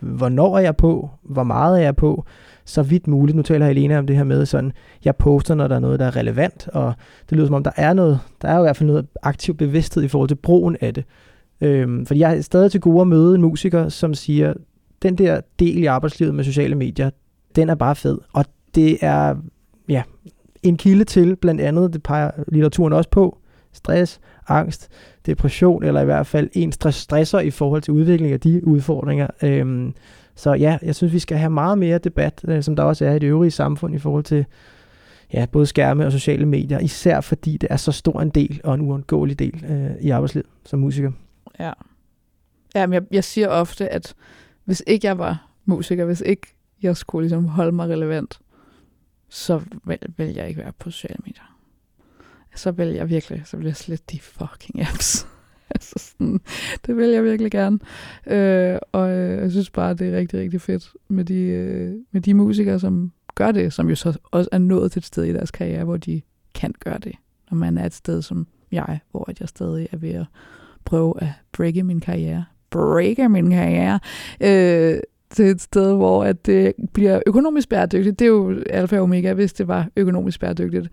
[0.00, 2.24] hvornår er jeg på, hvor meget er jeg på,
[2.66, 3.36] så vidt muligt.
[3.36, 4.72] Nu taler Helena om det her med, sådan,
[5.04, 6.94] jeg poster, når der er noget, der er relevant, og
[7.30, 10.02] det lyder som om, der er noget, der er i hvert fald noget aktiv bevidsthed
[10.02, 11.04] i forhold til brugen af det.
[11.60, 14.54] Øhm, fordi jeg er stadig til gode at møde en musiker, som siger,
[15.02, 17.10] den der del i arbejdslivet med sociale medier,
[17.56, 18.18] den er bare fed.
[18.32, 18.44] Og
[18.74, 19.34] det er
[19.88, 20.02] ja,
[20.62, 23.38] en kilde til, blandt andet, det peger litteraturen også på,
[23.72, 24.88] stress, angst,
[25.26, 29.26] depression, eller i hvert fald en stress stresser i forhold til udvikling af de udfordringer.
[29.42, 29.94] Øhm,
[30.36, 33.14] så ja, jeg synes, vi skal have meget mere debat, øh, som der også er
[33.14, 34.44] i det øvrige samfund i forhold til
[35.32, 38.74] ja, både skærme og sociale medier, især fordi det er så stor en del og
[38.74, 41.12] en uundgåelig del øh, i arbejdslivet som musiker.
[41.58, 41.72] Ja.
[42.74, 44.14] Ja, men jeg, jeg siger ofte, at
[44.64, 46.46] hvis ikke jeg var musiker, hvis ikke
[46.82, 48.38] jeg skulle ligesom holde mig relevant,
[49.28, 51.56] så vil, vil jeg ikke være på sociale medier.
[52.54, 55.26] Så vil jeg virkelig, så vil jeg slet de fucking apps.
[55.80, 56.40] altså sådan,
[56.86, 57.78] det vil jeg virkelig gerne.
[58.26, 62.20] Øh, og øh, jeg synes bare, det er rigtig, rigtig fedt med de, øh, med
[62.20, 65.32] de musikere, som gør det, som jo så også er nået til et sted i
[65.32, 66.22] deres karriere, hvor de
[66.54, 67.12] kan gøre det.
[67.50, 70.26] Når man er et sted som jeg, hvor jeg stadig er ved at
[70.84, 72.44] prøve at breake min karriere.
[72.70, 74.00] Breake min karriere.
[74.40, 75.00] Øh,
[75.30, 78.18] til et sted, hvor at det bliver økonomisk bæredygtigt.
[78.18, 80.88] Det er jo alfa og omega, hvis det var økonomisk bæredygtigt.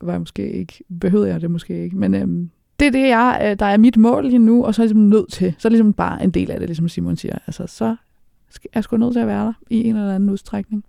[0.00, 1.96] Var jeg måske ikke, behøvede jeg det måske ikke.
[1.96, 2.50] Men øhm,
[2.80, 4.94] det er det, jeg, øh, der er mit mål lige nu, og så er jeg
[4.94, 5.54] ligesom nødt til.
[5.58, 7.38] Så er det ligesom bare en del af det, ligesom Simon siger.
[7.46, 10.84] Altså, så er jeg sgu nødt til at være der i en eller anden udstrækning.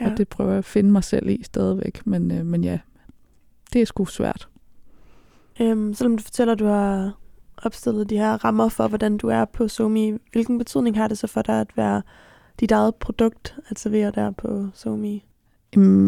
[0.00, 0.10] Ja.
[0.10, 2.06] Og det prøver jeg at finde mig selv i stadigvæk.
[2.06, 2.78] Men, øh, men ja,
[3.72, 4.48] det er sgu svært.
[5.60, 7.12] Øhm, selvom du fortæller, at du har
[7.62, 11.26] opstillet de her rammer for, hvordan du er på Somi, hvilken betydning har det så
[11.26, 12.02] for dig at være
[12.60, 15.24] dit eget produkt at servere der på Somi?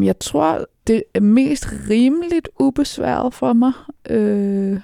[0.03, 3.73] Jeg tror, det er mest rimeligt ubesværet for mig.
[4.11, 4.81] Øh,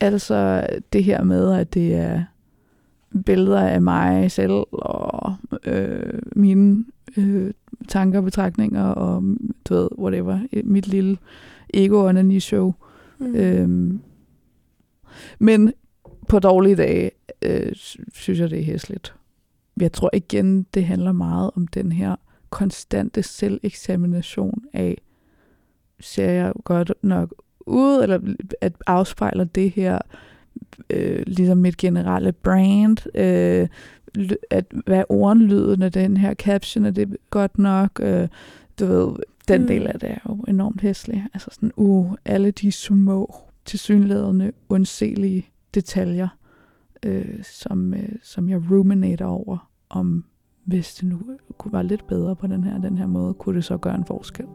[0.00, 2.24] altså det her med, at det er
[3.26, 5.34] billeder af mig selv og
[5.64, 6.84] øh, mine
[7.16, 7.52] øh,
[7.88, 9.22] tanker og betragtninger og
[9.68, 11.18] du ved, whatever, mit lille
[11.74, 12.74] ego show.
[13.18, 13.34] Mm.
[13.36, 14.00] Øhm,
[15.38, 15.72] men
[16.28, 17.10] på dårlige dage
[17.42, 17.72] øh,
[18.12, 19.14] synes jeg, det er hæsligt.
[19.80, 22.16] Jeg tror igen, det handler meget om den her
[22.50, 25.02] konstante selveksamination af,
[26.00, 27.34] ser jeg godt nok
[27.66, 29.98] ud, eller at afspejler det her
[30.90, 33.68] øh, ligesom mit generelle brand, øh,
[34.50, 38.28] at hvad ordenlyden af den her caption, er det godt nok, øh,
[38.80, 39.16] du ved,
[39.48, 39.66] den mm.
[39.66, 41.26] del af det er jo enormt hæslig.
[41.34, 46.28] Altså sådan, uh, alle de små, tilsyneladende, undselige detaljer,
[47.02, 50.24] øh, som, øh, som jeg ruminater over, om
[50.64, 51.20] hvis det nu
[51.58, 54.04] kunne være lidt bedre på den her, den her måde, kunne det så gøre en
[54.04, 54.46] forskel.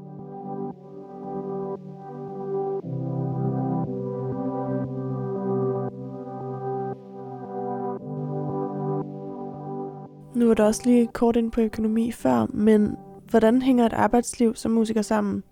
[10.42, 12.96] Nu var der også lige kort ind på økonomi før, men
[13.30, 15.44] hvordan hænger et arbejdsliv som musiker sammen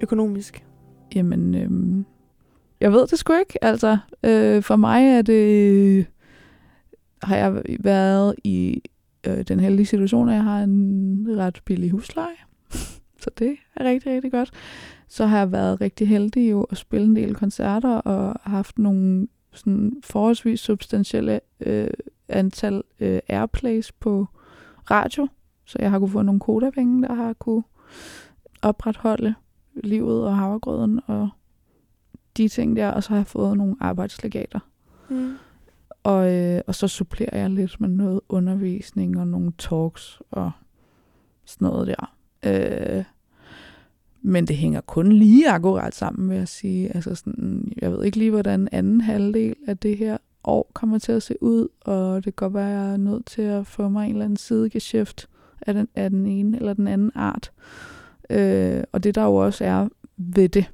[0.00, 0.64] økonomisk?
[1.14, 2.04] Jamen, øhm,
[2.80, 3.64] jeg ved det sgu ikke.
[3.64, 6.06] Altså, øh, for mig er det,
[7.22, 8.82] har jeg været i
[9.26, 12.36] øh, den heldige situation, at jeg har en ret billig husleje.
[13.22, 14.50] Så det er rigtig, rigtig godt.
[15.08, 19.28] Så har jeg været rigtig heldig jo at spille en del koncerter og haft nogle
[19.52, 21.88] sådan forholdsvis substantielle øh,
[22.32, 24.26] antal øh, airplays på
[24.90, 25.28] radio,
[25.64, 27.62] så jeg har kunne få nogle kodapenge, der har kunne
[28.62, 29.34] opretholde
[29.74, 31.28] livet og havregrøden og
[32.36, 34.60] de ting der, og så har jeg fået nogle arbejdslegater.
[35.08, 35.34] Mm.
[36.02, 40.50] Og, øh, og så supplerer jeg lidt med noget undervisning og nogle talks og
[41.44, 42.14] sådan noget der.
[42.42, 43.04] Øh,
[44.22, 46.94] men det hænger kun lige akkurat sammen, vil jeg sige.
[46.94, 51.12] Altså sådan, jeg ved ikke lige, hvordan anden halvdel af det her år kommer til
[51.12, 53.88] at se ud, og det kan godt være, at jeg er nødt til at få
[53.88, 55.28] mig en eller anden sidegeschæft
[55.60, 57.52] af den, af den ene eller den anden art.
[58.30, 60.70] Øh, og det der jo også er ved det,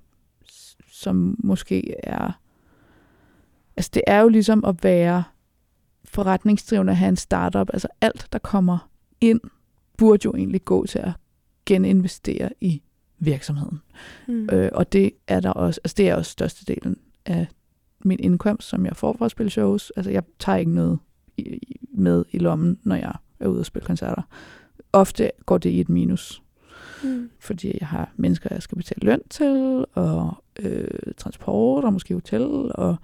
[0.93, 2.41] som måske er...
[3.77, 5.25] Altså det er jo ligesom at være
[6.05, 7.71] forretningsdrivende at have en startup.
[7.73, 8.91] Altså alt, der kommer
[9.21, 9.41] ind,
[9.97, 11.13] burde jo egentlig gå til at
[11.67, 12.83] geninvestere i
[13.19, 13.81] virksomheden.
[14.29, 14.49] Mm.
[14.53, 16.97] Øh, og det er der også, altså det er også størstedelen
[17.27, 17.47] af
[18.05, 19.93] min indkomst, som jeg får fra at spille shows.
[19.97, 20.99] Altså jeg tager ikke noget
[21.95, 24.23] med i lommen, når jeg er ude og spille koncerter.
[24.93, 26.43] Ofte går det i et minus.
[27.05, 27.31] Mm.
[27.41, 32.71] Fordi jeg har mennesker, jeg skal betale løn til, og øh, transport, og måske hotel,
[32.75, 32.97] og,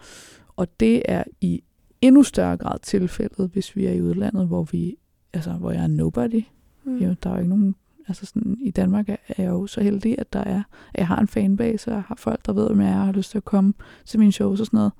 [0.56, 1.62] og det er i
[2.00, 4.96] endnu større grad tilfældet, hvis vi er i udlandet, hvor vi
[5.32, 6.44] altså, hvor jeg er nobody.
[6.84, 6.98] Mm.
[6.98, 7.74] Jo, der er jo ikke nogen
[8.08, 10.62] Altså sådan, i Danmark er jeg jo så heldig, at der er,
[10.94, 13.04] at jeg har en fanbase, og jeg har folk, der ved, hvem jeg er, og
[13.04, 13.74] har lyst til at komme
[14.04, 14.92] til mine shows og sådan noget.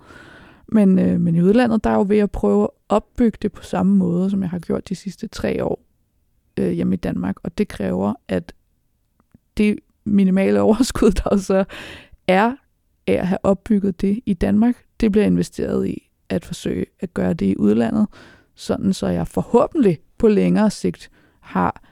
[0.68, 3.62] Men, øh, men i udlandet, der er jo ved at prøve at opbygge det på
[3.62, 5.80] samme måde, som jeg har gjort de sidste tre år
[6.56, 7.36] øh, hjemme i Danmark.
[7.42, 8.52] Og det kræver, at
[9.56, 11.64] det minimale overskud, der så
[12.28, 12.56] er
[13.06, 17.34] af at have opbygget det i Danmark, det bliver investeret i at forsøge at gøre
[17.34, 18.06] det i udlandet,
[18.54, 21.82] sådan så jeg forhåbentlig på længere sigt har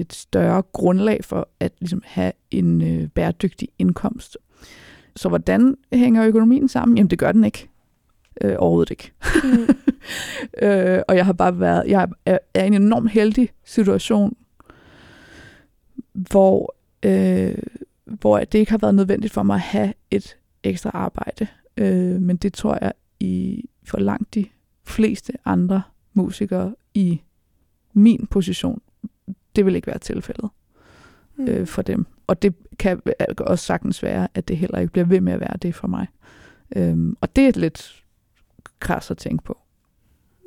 [0.00, 4.38] et større grundlag for at ligesom, have en øh, bæredygtig indkomst.
[5.16, 6.96] Så hvordan hænger økonomien sammen?
[6.96, 7.68] Jamen det gør den ikke.
[8.40, 9.12] Øh, overhovedet ikke.
[9.44, 9.68] Mm.
[10.66, 14.36] øh, og jeg har bare været, jeg er, er i en enormt heldig situation,
[16.12, 17.58] hvor, øh,
[18.04, 21.46] hvor det ikke har været nødvendigt for mig at have et ekstra arbejde.
[21.76, 24.46] Øh, men det tror jeg i for langt de
[24.84, 25.82] fleste andre
[26.14, 27.20] musikere i
[27.92, 28.80] min position,
[29.56, 30.50] det vil ikke være tilfældet
[31.36, 31.48] mm.
[31.48, 32.06] øh, for dem.
[32.26, 33.00] Og det kan
[33.38, 36.06] også sagtens være, at det heller ikke bliver ved med at være det for mig.
[36.76, 38.04] Øhm, og det er lidt
[38.80, 39.58] kras at tænke på.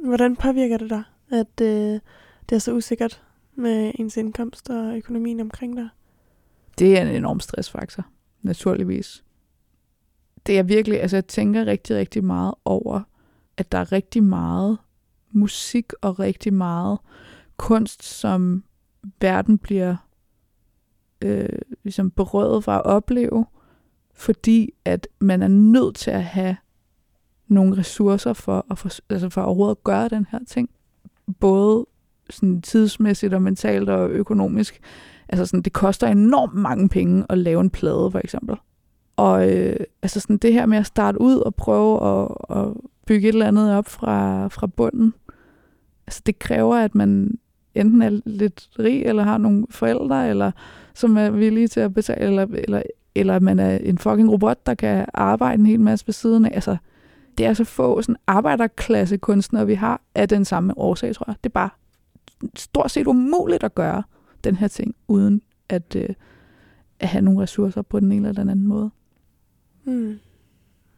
[0.06, 2.00] Hvordan påvirker det dig, at øh,
[2.50, 3.24] det er så usikkert
[3.56, 5.90] med ens indkomst og økonomien omkring dig?
[6.80, 8.06] Det er en enorm stressfaktor,
[8.42, 9.24] naturligvis.
[10.46, 13.02] Det er virkelig, altså jeg tænker rigtig, rigtig meget over,
[13.58, 14.78] at der er rigtig meget
[15.32, 17.00] musik og rigtig meget
[17.58, 18.64] kunst, som
[19.22, 19.96] verden bliver
[21.22, 23.46] øh, ligesom berøvet fra at opleve,
[24.14, 26.56] fordi at man er nødt til at have
[27.48, 30.70] nogle ressourcer for at, for, altså for at overhovedet gøre den her ting.
[31.40, 31.86] Både
[32.30, 34.82] sådan tidsmæssigt og mentalt og økonomisk.
[35.30, 38.56] Altså sådan, det koster enormt mange penge at lave en plade, for eksempel.
[39.16, 42.68] Og øh, altså sådan det her med at starte ud og prøve at, at
[43.06, 45.14] bygge et eller andet op fra, fra bunden,
[46.08, 47.40] altså det kræver, at man
[47.76, 50.52] enten er lidt rig, eller har nogle forældre, eller
[50.94, 52.84] som er villige til at betale, eller, eller,
[53.16, 56.52] eller man er en fucking robot, der kan arbejde en hel masse ved siden af.
[56.54, 56.78] Altså,
[57.38, 61.36] det er så få sådan arbejderklasse kunstnere, vi har, af den samme årsag, tror jeg.
[61.44, 61.70] Det er bare
[62.56, 64.04] stort set umuligt at gøre
[64.44, 66.10] den her ting, uden at, øh,
[67.00, 68.90] at have nogle ressourcer på den ene eller den anden måde.
[69.84, 70.20] Hmm.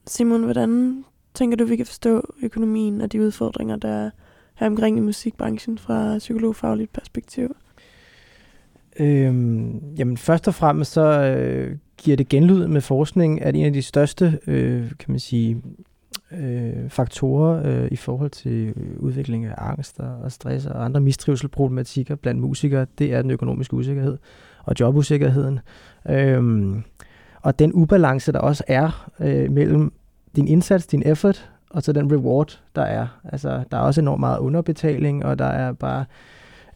[0.08, 1.04] Simon, hvordan
[1.34, 4.10] tænker du, vi kan forstå økonomien og de udfordringer, der er
[4.58, 7.56] her omkring i musikbranchen fra psykologfagligt perspektiv?
[9.00, 13.74] Øhm, jamen først og fremmest så øh, giver det genlyd med forskning, at en af
[13.74, 15.62] de største, øh, kan man sige,
[16.32, 22.16] øh, faktorer øh, i forhold til øh, udvikling af angst og stress og andre mistrivselproblematikker
[22.16, 24.18] blandt musikere, det er den økonomiske usikkerhed
[24.64, 25.60] og jobusikkerheden.
[26.10, 26.84] Øhm,
[27.42, 29.94] og den ubalance, der også er øh, mellem
[30.36, 33.08] din indsats, din effort, og så den reward, der er.
[33.24, 36.06] Altså, der er også enormt meget underbetaling, og der er bare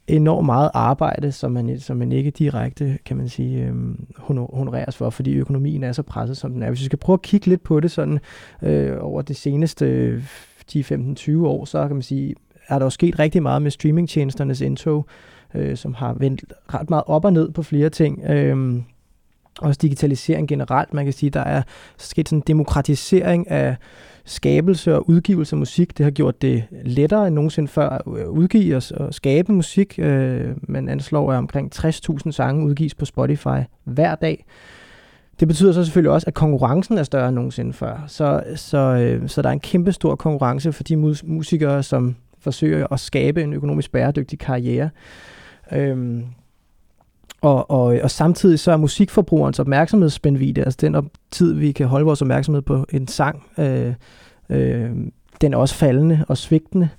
[0.07, 4.07] enormt meget arbejde, som man, som man ikke direkte, kan man sige, øhm,
[4.53, 6.67] honoreres for, fordi økonomien er så presset, som den er.
[6.67, 8.19] Hvis vi skal prøve at kigge lidt på det sådan
[8.61, 10.23] øh, over de seneste
[10.67, 12.35] 10, 15, 20 år, så kan man sige,
[12.67, 15.05] er der jo sket rigtig meget med streamingtjenesternes indtog,
[15.53, 18.23] øh, som har vendt ret meget op og ned på flere ting.
[18.29, 18.81] Øh,
[19.59, 20.93] også digitalisering generelt.
[20.93, 21.61] Man kan sige, der er
[21.97, 23.75] sket sådan en demokratisering af
[24.25, 25.97] skabelse og udgivelse af musik.
[25.97, 29.99] Det har gjort det lettere end nogensinde før at øh, udgive og, og skabe musik.
[29.99, 34.45] Øh, man anslår, at omkring 60.000 sange udgives på Spotify hver dag.
[35.39, 38.03] Det betyder så selvfølgelig også, at konkurrencen er større end nogensinde før.
[38.07, 42.87] Så, så, øh, så der er en kæmpe stor konkurrence for de musikere, som forsøger
[42.91, 44.89] at skabe en økonomisk bæredygtig karriere.
[45.71, 46.25] Øhm,
[47.41, 52.21] og, og, og samtidig så er musikforbrugerens opmærksomhedsspændvidde, altså den tid, vi kan holde vores
[52.21, 53.93] opmærksomhed på en sang, øh,
[54.49, 54.89] øh,
[55.41, 56.89] den er også faldende og svigtende.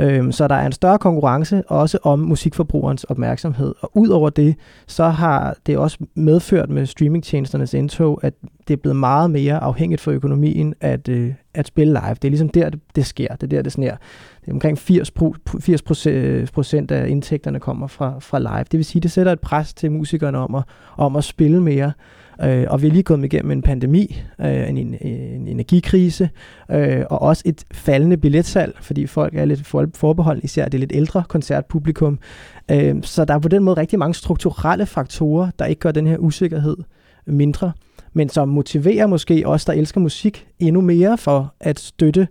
[0.00, 3.74] Øh, så der er en større konkurrence også om musikforbrugerens opmærksomhed.
[3.80, 8.34] Og udover det, så har det også medført med streamingtjenesternes indtog, at
[8.68, 12.14] det er blevet meget mere afhængigt for økonomien at, øh, at spille live.
[12.14, 13.28] Det er ligesom der, det, det sker.
[13.28, 13.96] Det er der, det sner.
[14.40, 15.12] Det er omkring 80,
[15.60, 18.64] 80 øh, procent af indtægterne kommer fra, fra live.
[18.70, 20.62] Det vil sige, det sætter et pres til musikerne om at,
[20.96, 21.92] om at spille mere.
[22.42, 26.30] Øh, og vi er lige gået igennem en pandemi, øh, en, en, en energikrise,
[26.70, 31.22] øh, og også et faldende billetsalg, fordi folk er lidt forbeholdende, især det lidt ældre
[31.28, 32.18] koncertpublikum.
[32.70, 36.06] Øh, så der er på den måde rigtig mange strukturelle faktorer, der ikke gør den
[36.06, 36.76] her usikkerhed
[37.26, 37.72] mindre
[38.12, 42.28] men som motiverer måske os, der elsker musik, endnu mere for at støtte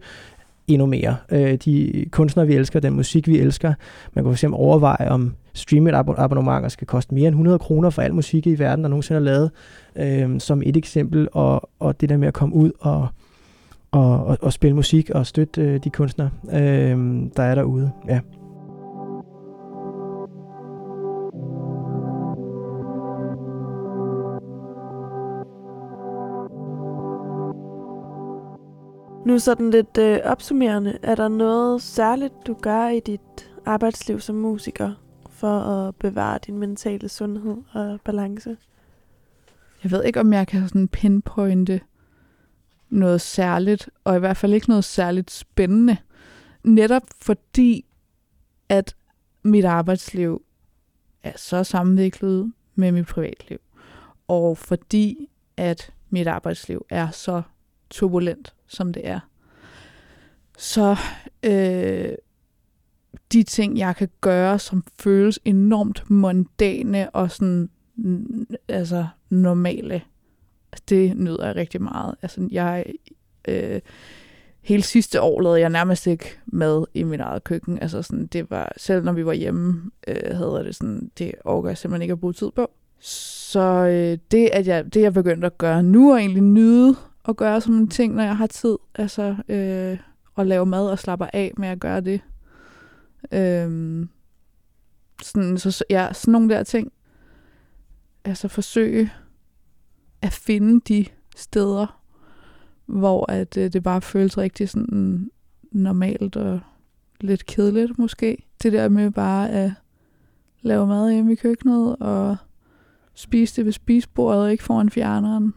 [0.67, 1.15] endnu mere.
[1.31, 3.73] Øh, de kunstnere, vi elsker, den musik, vi elsker.
[4.13, 8.13] Man kan fx overveje, om streaming abonnementer skal koste mere end 100 kroner for al
[8.13, 9.51] musik i verden, der nogensinde er lavet,
[9.95, 11.27] øh, som et eksempel.
[11.31, 13.07] Og, og det der med at komme ud og,
[13.91, 16.97] og, og, og spille musik og støtte øh, de kunstnere, øh,
[17.35, 17.91] der er derude.
[18.07, 18.19] Ja.
[29.25, 34.35] Nu sådan lidt øh, opsummerende, er der noget særligt, du gør i dit arbejdsliv som
[34.35, 34.91] musiker
[35.39, 38.57] for at bevare din mentale sundhed og balance?
[39.83, 41.81] Jeg ved ikke, om jeg kan sådan pinpointe
[42.89, 45.97] noget særligt, og i hvert fald ikke noget særligt spændende.
[46.63, 47.85] Netop fordi,
[48.69, 48.95] at
[49.43, 50.41] mit arbejdsliv
[51.23, 53.59] er så sammenviklet med mit privatliv.
[54.27, 57.41] Og fordi at mit arbejdsliv er så
[57.89, 59.19] turbulent, som det er,
[60.57, 60.95] så
[61.43, 62.15] øh,
[63.33, 67.69] de ting, jeg kan gøre, som føles enormt mondane og sådan,
[68.67, 70.01] altså normale,
[70.71, 72.15] altså, det nyder jeg rigtig meget.
[72.21, 72.85] Altså, jeg,
[73.47, 73.81] øh,
[74.61, 77.79] hele sidste år lavede jeg nærmest ikke mad i min eget køkken.
[77.81, 81.69] Altså sådan, det var, selv når vi var hjemme, øh, havde det sådan, det overgår
[81.69, 82.71] jeg simpelthen ikke at bruge tid på.
[82.99, 86.95] Så øh, det, at jeg, det, jeg begyndte at gøre nu, er egentlig nyde
[87.27, 88.77] at gøre som en ting, når jeg har tid.
[88.95, 89.97] Altså, øh,
[90.37, 92.21] at lave mad og slappe af med at gøre det.
[93.31, 94.07] Øh,
[95.21, 96.91] sådan, så, ja, sådan nogle der ting.
[98.23, 99.11] Altså forsøge
[100.21, 101.05] at finde de
[101.35, 102.01] steder,
[102.85, 105.31] hvor at øh, det bare føles rigtig sådan
[105.71, 106.59] normalt og
[107.21, 108.47] lidt kedeligt måske.
[108.63, 109.71] Det der med bare at
[110.61, 112.37] lave mad hjemme i køkkenet og
[113.13, 115.53] spise det ved spisebordet og ikke foran fjerneren.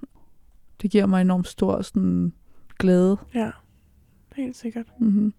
[0.82, 2.32] Det giver mig enormt stor sådan,
[2.78, 3.16] glæde.
[3.34, 3.50] Ja,
[4.36, 4.86] helt sikkert.
[4.98, 5.34] Mm-hmm.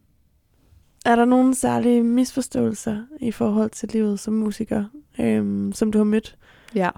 [1.06, 4.84] Er der nogle særlige misforståelser i forhold til livet som musiker,
[5.20, 6.38] øhm, som du har mødt?
[6.76, 6.90] Ja.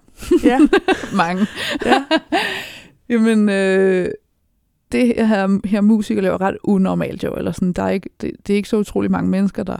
[0.43, 0.59] Ja.
[1.17, 1.47] Mange.
[1.85, 2.05] Ja.
[3.09, 4.09] Jamen, øh,
[4.91, 8.53] det her, her musiker laver ret unormalt jo, eller sådan, der er ikke, det, det
[8.53, 9.77] er ikke så utrolig mange mennesker, der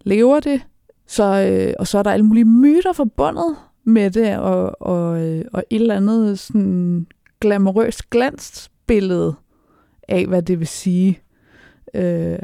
[0.00, 0.60] lever det.
[1.06, 5.44] Så, øh, og så er der alle mulige myter forbundet med det, og, og, øh,
[5.52, 7.06] og et eller andet sådan
[7.40, 9.34] glamourøst glansbillede
[10.08, 11.20] af, hvad det vil sige.
[11.94, 12.38] Øh,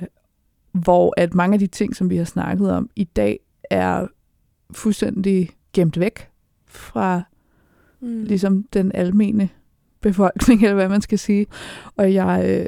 [0.73, 4.07] hvor at mange af de ting, som vi har snakket om i dag, er
[4.73, 6.29] fuldstændig gemt væk
[6.66, 7.23] fra
[8.03, 8.25] Mm.
[8.25, 9.49] ligesom den almene
[10.01, 11.47] befolkning, eller hvad man skal sige.
[11.97, 12.66] Og jeg, øh,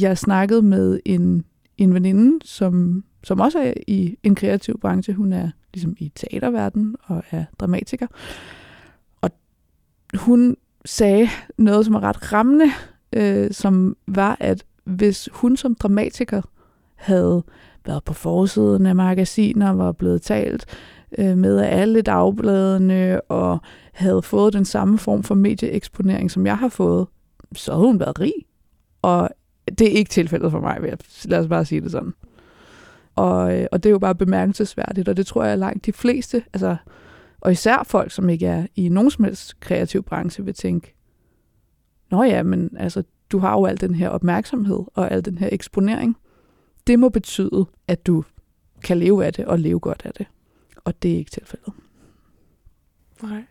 [0.00, 1.44] jeg snakkede med en,
[1.76, 5.14] en veninde, som, som også er i en kreativ branche.
[5.14, 8.06] Hun er ligesom i teaterverdenen og er dramatiker.
[9.20, 9.30] Og
[10.14, 12.70] hun sagde noget, som er ret rammende,
[13.12, 16.42] øh, som var, at hvis hun som dramatiker
[16.96, 17.42] havde
[17.86, 20.66] været på forsiden af magasiner, var blevet talt
[21.18, 23.58] øh, med af alle dagbladene og
[23.92, 27.06] havde fået den samme form for medieeksponering, som jeg har fået,
[27.52, 28.32] så havde hun været rig.
[29.02, 29.30] Og
[29.78, 32.14] det er ikke tilfældet for mig, jeg, lad os bare sige det sådan.
[33.16, 36.42] Og, øh, og det er jo bare bemærkelsesværdigt, og det tror jeg langt de fleste,
[36.52, 36.76] altså,
[37.40, 40.94] og især folk, som ikke er i nogen som helst kreativ branche, vil tænke,
[42.10, 43.02] Nå ja, men altså,
[43.32, 46.16] du har jo al den her opmærksomhed og al den her eksponering.
[46.86, 48.24] Det må betyde, at du
[48.84, 50.26] kan leve af det og leve godt af det.
[50.84, 51.72] Og det er ikke tilfældet.
[53.22, 53.44] Nej.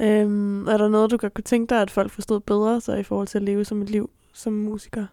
[0.00, 3.02] Øhm, er der noget, du godt kunne tænke dig, at folk forstod bedre så i
[3.02, 5.06] forhold til at leve som et liv som musiker?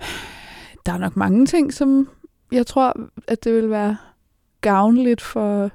[0.86, 2.08] Der er nok mange ting, som
[2.52, 2.96] jeg tror,
[3.28, 3.96] at det vil være
[4.60, 5.70] gavnligt for,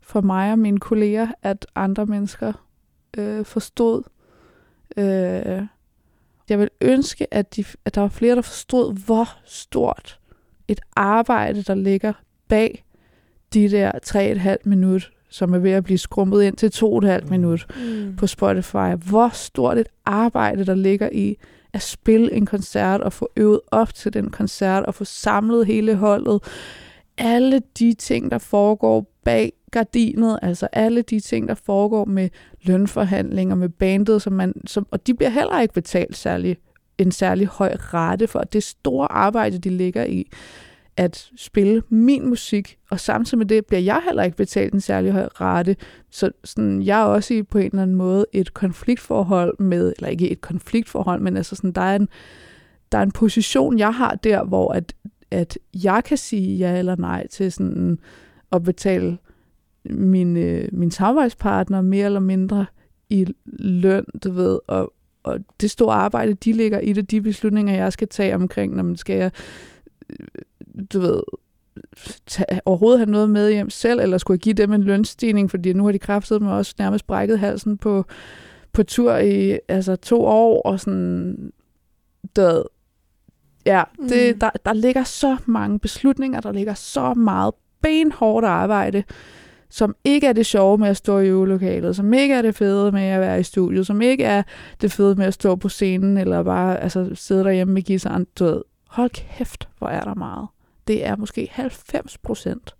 [0.00, 2.52] for mig og mine kolleger, at andre mennesker
[3.18, 4.02] øh, forstod.
[4.96, 5.62] Øh,
[6.48, 10.18] jeg vil ønske, at, de, at der var flere, der forstod, hvor stort
[10.68, 12.12] et arbejde, der ligger
[12.48, 12.84] bag
[13.54, 18.16] de der 3,5 minut, som er ved at blive skrumpet ind til 2,5 minut Mm.
[18.16, 18.94] på Spotify.
[19.08, 21.36] Hvor stort et arbejde, der ligger i
[21.72, 25.94] at spille en koncert og få øvet op til den koncert og få samlet hele
[25.94, 26.42] holdet.
[27.18, 32.28] Alle de ting, der foregår bag gardinet, altså alle de ting, der foregår med
[32.62, 36.56] lønforhandlinger med bandet, som man, som, og de bliver heller ikke betalt særlig,
[36.98, 38.40] en særlig høj rate for.
[38.40, 40.26] Det store arbejde, de ligger i
[40.98, 45.12] at spille min musik, og samtidig med det bliver jeg heller ikke betalt en særlig
[45.12, 45.76] høj rate.
[46.10, 50.08] Så sådan, jeg er også i på en eller anden måde et konfliktforhold med, eller
[50.08, 52.08] ikke et konfliktforhold, men altså sådan, der er en,
[52.92, 54.92] der er en position, jeg har der, hvor at,
[55.30, 57.98] at jeg kan sige ja eller nej til sådan
[58.52, 59.18] at betale
[59.90, 62.66] min, øh, min samarbejdspartner mere eller mindre
[63.10, 67.74] i løn, du ved, og, og det store arbejde, de ligger i det, de beslutninger,
[67.74, 69.30] jeg skal tage omkring, når man skal jeg,
[70.10, 70.26] øh,
[70.92, 71.20] du ved,
[72.26, 75.72] tage, overhovedet have noget med hjem selv, eller skulle jeg give dem en lønstigning, fordi
[75.72, 78.04] nu har de kræftet med også nærmest brækket halsen på,
[78.72, 81.52] på tur i altså, to år, og sådan,
[82.36, 82.62] du ved,
[83.66, 84.38] ja, det, Mm.
[84.38, 89.04] der, der ligger så mange beslutninger, der ligger så meget benhårdt arbejde,
[89.70, 92.92] som ikke er det sjove med at stå i øvelokalet, som ikke er det fede
[92.92, 94.42] med at være i studiet, som ikke er
[94.80, 98.26] det fede med at stå på scenen, eller bare altså, sidde derhjemme med guitaren.
[98.38, 100.48] Du ved, hold kæft, hvor er der meget.
[100.86, 102.74] Det er måske 90 procent,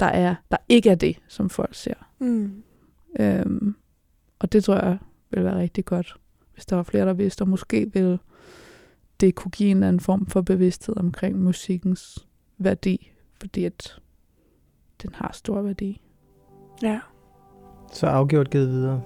[0.00, 1.94] der, er, der ikke er det, som folk ser.
[2.18, 2.62] Mm.
[3.20, 3.74] Øhm,
[4.38, 4.98] og det tror jeg
[5.30, 6.16] vil være rigtig godt,
[6.54, 8.18] hvis der var flere, der vidste, og måske ville
[9.20, 12.26] det kunne give en eller anden form for bevidsthed omkring musikkens
[12.58, 14.00] værdi, fordi at
[15.02, 16.00] den har stor værdi.
[16.82, 16.98] Ja.
[17.92, 19.00] Så afgjort givet videre.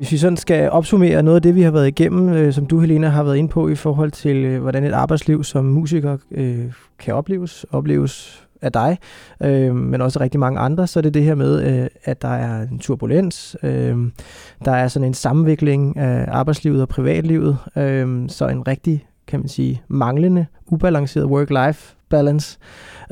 [0.00, 2.80] Hvis vi sådan skal opsummere noget af det, vi har været igennem, øh, som du,
[2.80, 6.72] Helena, har været inde på i forhold til, øh, hvordan et arbejdsliv som musiker øh,
[6.98, 8.98] kan opleves, opleves af dig,
[9.42, 12.28] øh, men også rigtig mange andre, så er det det her med, øh, at der
[12.28, 13.96] er en turbulens, øh,
[14.64, 19.48] der er sådan en sammenvikling af arbejdslivet og privatlivet, øh, så en rigtig, kan man
[19.48, 22.58] sige, manglende, ubalanceret work-life balance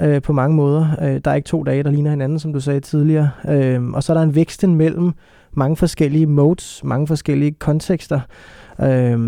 [0.01, 0.87] øh, på mange måder.
[1.03, 4.03] Øh, der er ikke to dage, der ligner hinanden, som du sagde tidligere, øh, og
[4.03, 5.13] så er der en væksten mellem
[5.53, 8.21] mange forskellige modes, mange forskellige kontekster,
[8.81, 9.19] øh,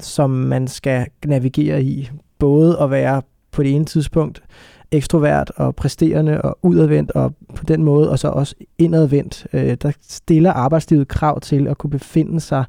[0.00, 2.10] som man skal navigere i.
[2.38, 3.22] Både at være
[3.52, 4.42] på det ene tidspunkt
[4.90, 9.46] ekstrovert og præsterende og udadvendt og på den måde, og så også indadvendt.
[9.52, 12.64] Øh, der stiller arbejdslivet krav til at kunne befinde sig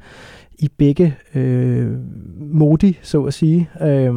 [0.59, 1.91] i begge øh,
[2.39, 3.69] modi, så at sige.
[3.81, 4.13] Øh,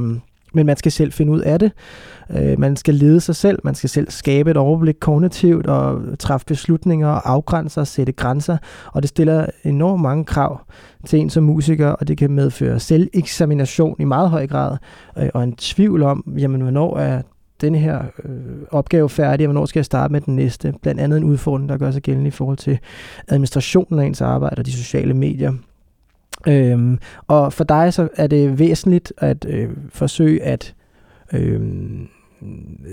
[0.54, 1.72] men man skal selv finde ud af det.
[2.30, 6.46] Øh, man skal lede sig selv, man skal selv skabe et overblik kognitivt og træffe
[6.46, 8.56] beslutninger og afgrænse og sætte grænser.
[8.92, 10.60] Og det stiller enormt mange krav
[11.06, 14.76] til en som musiker, og det kan medføre selveksamination i meget høj grad,
[15.18, 17.22] øh, og en tvivl om, jamen hvornår er
[17.60, 18.30] den her øh,
[18.70, 20.74] opgave færdig, og hvornår skal jeg starte med den næste?
[20.82, 22.78] Blandt andet en udfordring, der gør sig gældende i forhold til
[23.28, 25.52] administrationen af ens arbejde og de sociale medier.
[26.48, 30.74] Øhm, og for dig så er det væsentligt at øh, forsøge at
[31.32, 31.60] øh,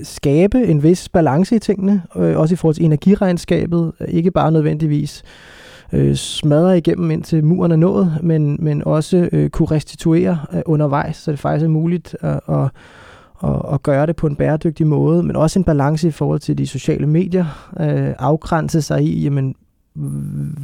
[0.03, 5.23] skabe en vis balance i tingene, øh, også i forhold til energiregnskabet, ikke bare nødvendigvis
[5.93, 11.15] øh, smadre igennem indtil muren er nået, men, men også øh, kunne restituere øh, undervejs,
[11.15, 12.69] så det faktisk er muligt at, at,
[13.37, 16.57] og, at gøre det på en bæredygtig måde, men også en balance i forhold til
[16.57, 19.55] de sociale medier, øh, afgrænse sig i, jamen,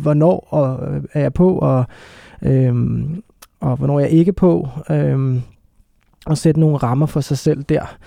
[0.01, 1.85] hvornår og, øh, er jeg på, og
[2.41, 2.75] øh,
[3.63, 5.35] og hvornår jeg ikke på, øh,
[6.25, 7.97] og sætte nogle rammer for sig selv der.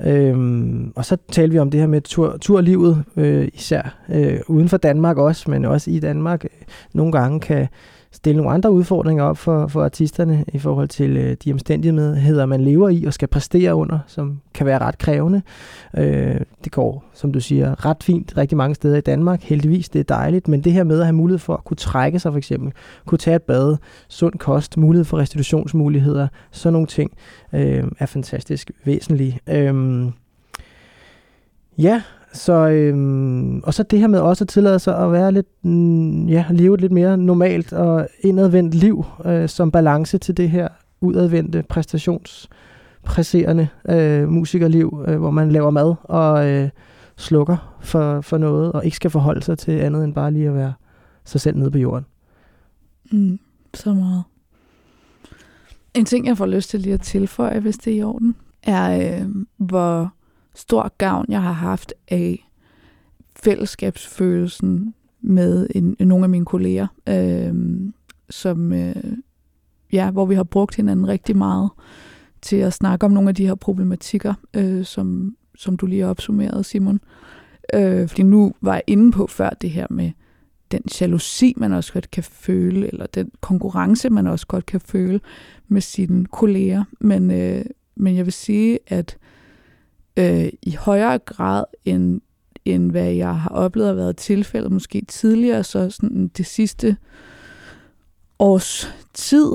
[0.00, 4.68] Øhm, og så talte vi om det her med tur, turlivet, øh, især øh, uden
[4.68, 6.44] for Danmark også, men også i Danmark.
[6.44, 6.50] Øh,
[6.92, 7.68] nogle gange kan
[8.12, 12.60] stille nogle andre udfordringer op for, for artisterne i forhold til øh, de omstændigheder, man
[12.60, 15.42] lever i og skal præstere under, som kan være ret krævende.
[15.96, 19.42] Øh, det går, som du siger, ret fint rigtig mange steder i Danmark.
[19.42, 22.18] Heldigvis, det er dejligt, men det her med at have mulighed for at kunne trække
[22.18, 22.72] sig for eksempel,
[23.06, 23.76] kunne tage et bad,
[24.08, 27.12] sund kost, mulighed for restitutionsmuligheder, sådan nogle ting
[27.52, 29.38] øh, er fantastisk væsentlige.
[29.48, 30.06] Øh,
[31.78, 32.02] Ja,
[32.32, 36.28] så, øhm, og så det her med også at tillade sig at være lidt, mm,
[36.28, 40.68] ja, leve et lidt mere normalt og indadvendt liv øh, som balance til det her
[41.00, 46.68] udadvendte præstationspresserende øh, musikerliv, øh, hvor man laver mad og øh,
[47.16, 50.54] slukker for, for noget, og ikke skal forholde sig til andet end bare lige at
[50.54, 50.72] være
[51.24, 52.06] sig selv nede på jorden.
[53.12, 53.38] Mm,
[53.74, 54.22] så meget.
[55.94, 59.18] En ting, jeg får lyst til lige at tilføje, hvis det er i orden, er,
[59.20, 59.26] øh,
[59.56, 60.12] hvor
[60.54, 62.50] stor gavn, jeg har haft af
[63.36, 67.54] fællesskabsfølelsen med en, nogle af mine kolleger, øh,
[68.30, 68.94] som, øh,
[69.92, 71.70] ja, hvor vi har brugt hinanden rigtig meget
[72.42, 76.64] til at snakke om nogle af de her problematikker, øh, som, som du lige opsummerede,
[76.64, 77.00] Simon.
[77.74, 80.10] Øh, fordi nu var jeg inde på før det her med
[80.72, 85.20] den jalousi, man også godt kan føle, eller den konkurrence, man også godt kan føle
[85.68, 86.84] med sine kolleger.
[87.00, 87.64] Men, øh,
[87.96, 89.16] men jeg vil sige, at
[90.20, 92.20] øh, i højere grad end,
[92.64, 96.96] end hvad jeg har oplevet at været tilfældet måske tidligere, så sådan det sidste
[98.38, 99.46] års tid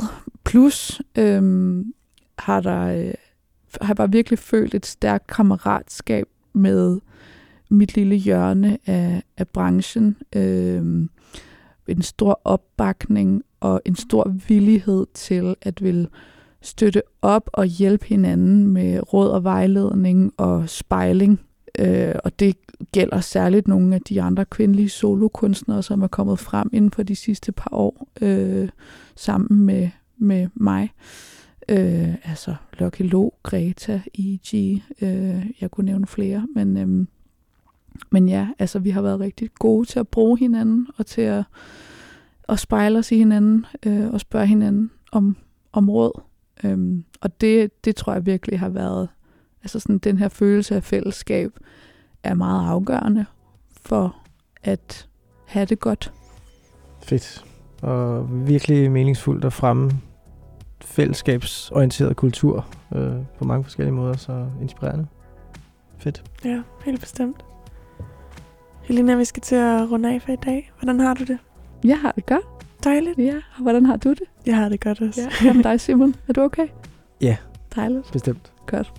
[0.43, 1.83] plus øh,
[2.39, 3.13] har der øh,
[3.81, 6.99] har jeg bare virkelig følt et stærkt kammeratskab med
[7.69, 10.17] mit lille hjørne af, af branchen.
[10.35, 11.07] Øh,
[11.87, 16.07] en stor opbakning og en stor villighed til at vil
[16.65, 21.39] støtte op og hjælpe hinanden med råd og vejledning og spejling.
[21.79, 22.57] Øh, og det
[22.91, 27.15] gælder særligt nogle af de andre kvindelige solokunstnere, som er kommet frem inden for de
[27.15, 28.69] sidste par år øh,
[29.15, 30.91] sammen med, med mig.
[31.69, 37.07] Øh, altså Lucky Lo, Greta, E.G., øh, jeg kunne nævne flere, men, øh,
[38.11, 41.43] men ja, altså vi har været rigtig gode til at bruge hinanden og til at,
[42.49, 45.37] at spejle os i hinanden øh, og spørge hinanden om,
[45.71, 46.21] om råd.
[46.63, 49.09] Øhm, og det, det tror jeg virkelig har været,
[49.63, 51.51] altså sådan den her følelse af fællesskab
[52.23, 53.25] er meget afgørende
[53.81, 54.15] for
[54.63, 55.07] at
[55.45, 56.13] have det godt.
[57.03, 57.45] Fedt.
[57.81, 59.91] Og virkelig meningsfuldt at fremme
[60.81, 65.07] fællesskabsorienteret kultur øh, på mange forskellige måder, så inspirerende.
[65.97, 66.23] fedt.
[66.45, 67.45] Ja, helt bestemt.
[68.83, 70.71] Helena, vi skal til at runde af for i dag.
[70.79, 71.37] Hvordan har du det?
[71.83, 72.54] Jeg har det godt.
[72.85, 73.17] Dejligt.
[73.19, 74.23] Ja, og hvordan har du det?
[74.45, 75.21] Jeg har det godt også.
[75.21, 75.29] Ja.
[75.41, 76.15] Hvad med dig, Simon?
[76.27, 76.67] Er du okay?
[77.21, 77.37] Ja.
[77.75, 78.11] Dejligt.
[78.11, 78.51] Bestemt.
[78.67, 78.93] Godt.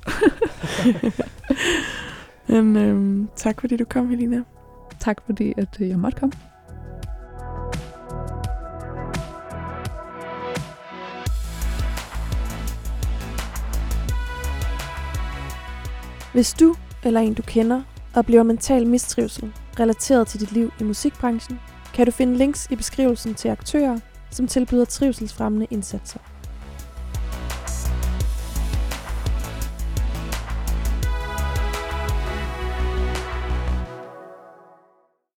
[2.48, 4.42] Men øhm, tak fordi du kom, Helena.
[5.00, 6.32] Tak fordi, at øh, jeg måtte komme.
[16.32, 16.74] Hvis du
[17.04, 17.82] eller en du kender
[18.14, 21.60] oplever mental mistrivsel relateret til dit liv i musikbranchen,
[21.96, 23.98] kan du finde links i beskrivelsen til aktører,
[24.30, 26.20] som tilbyder trivselsfremmende indsatser.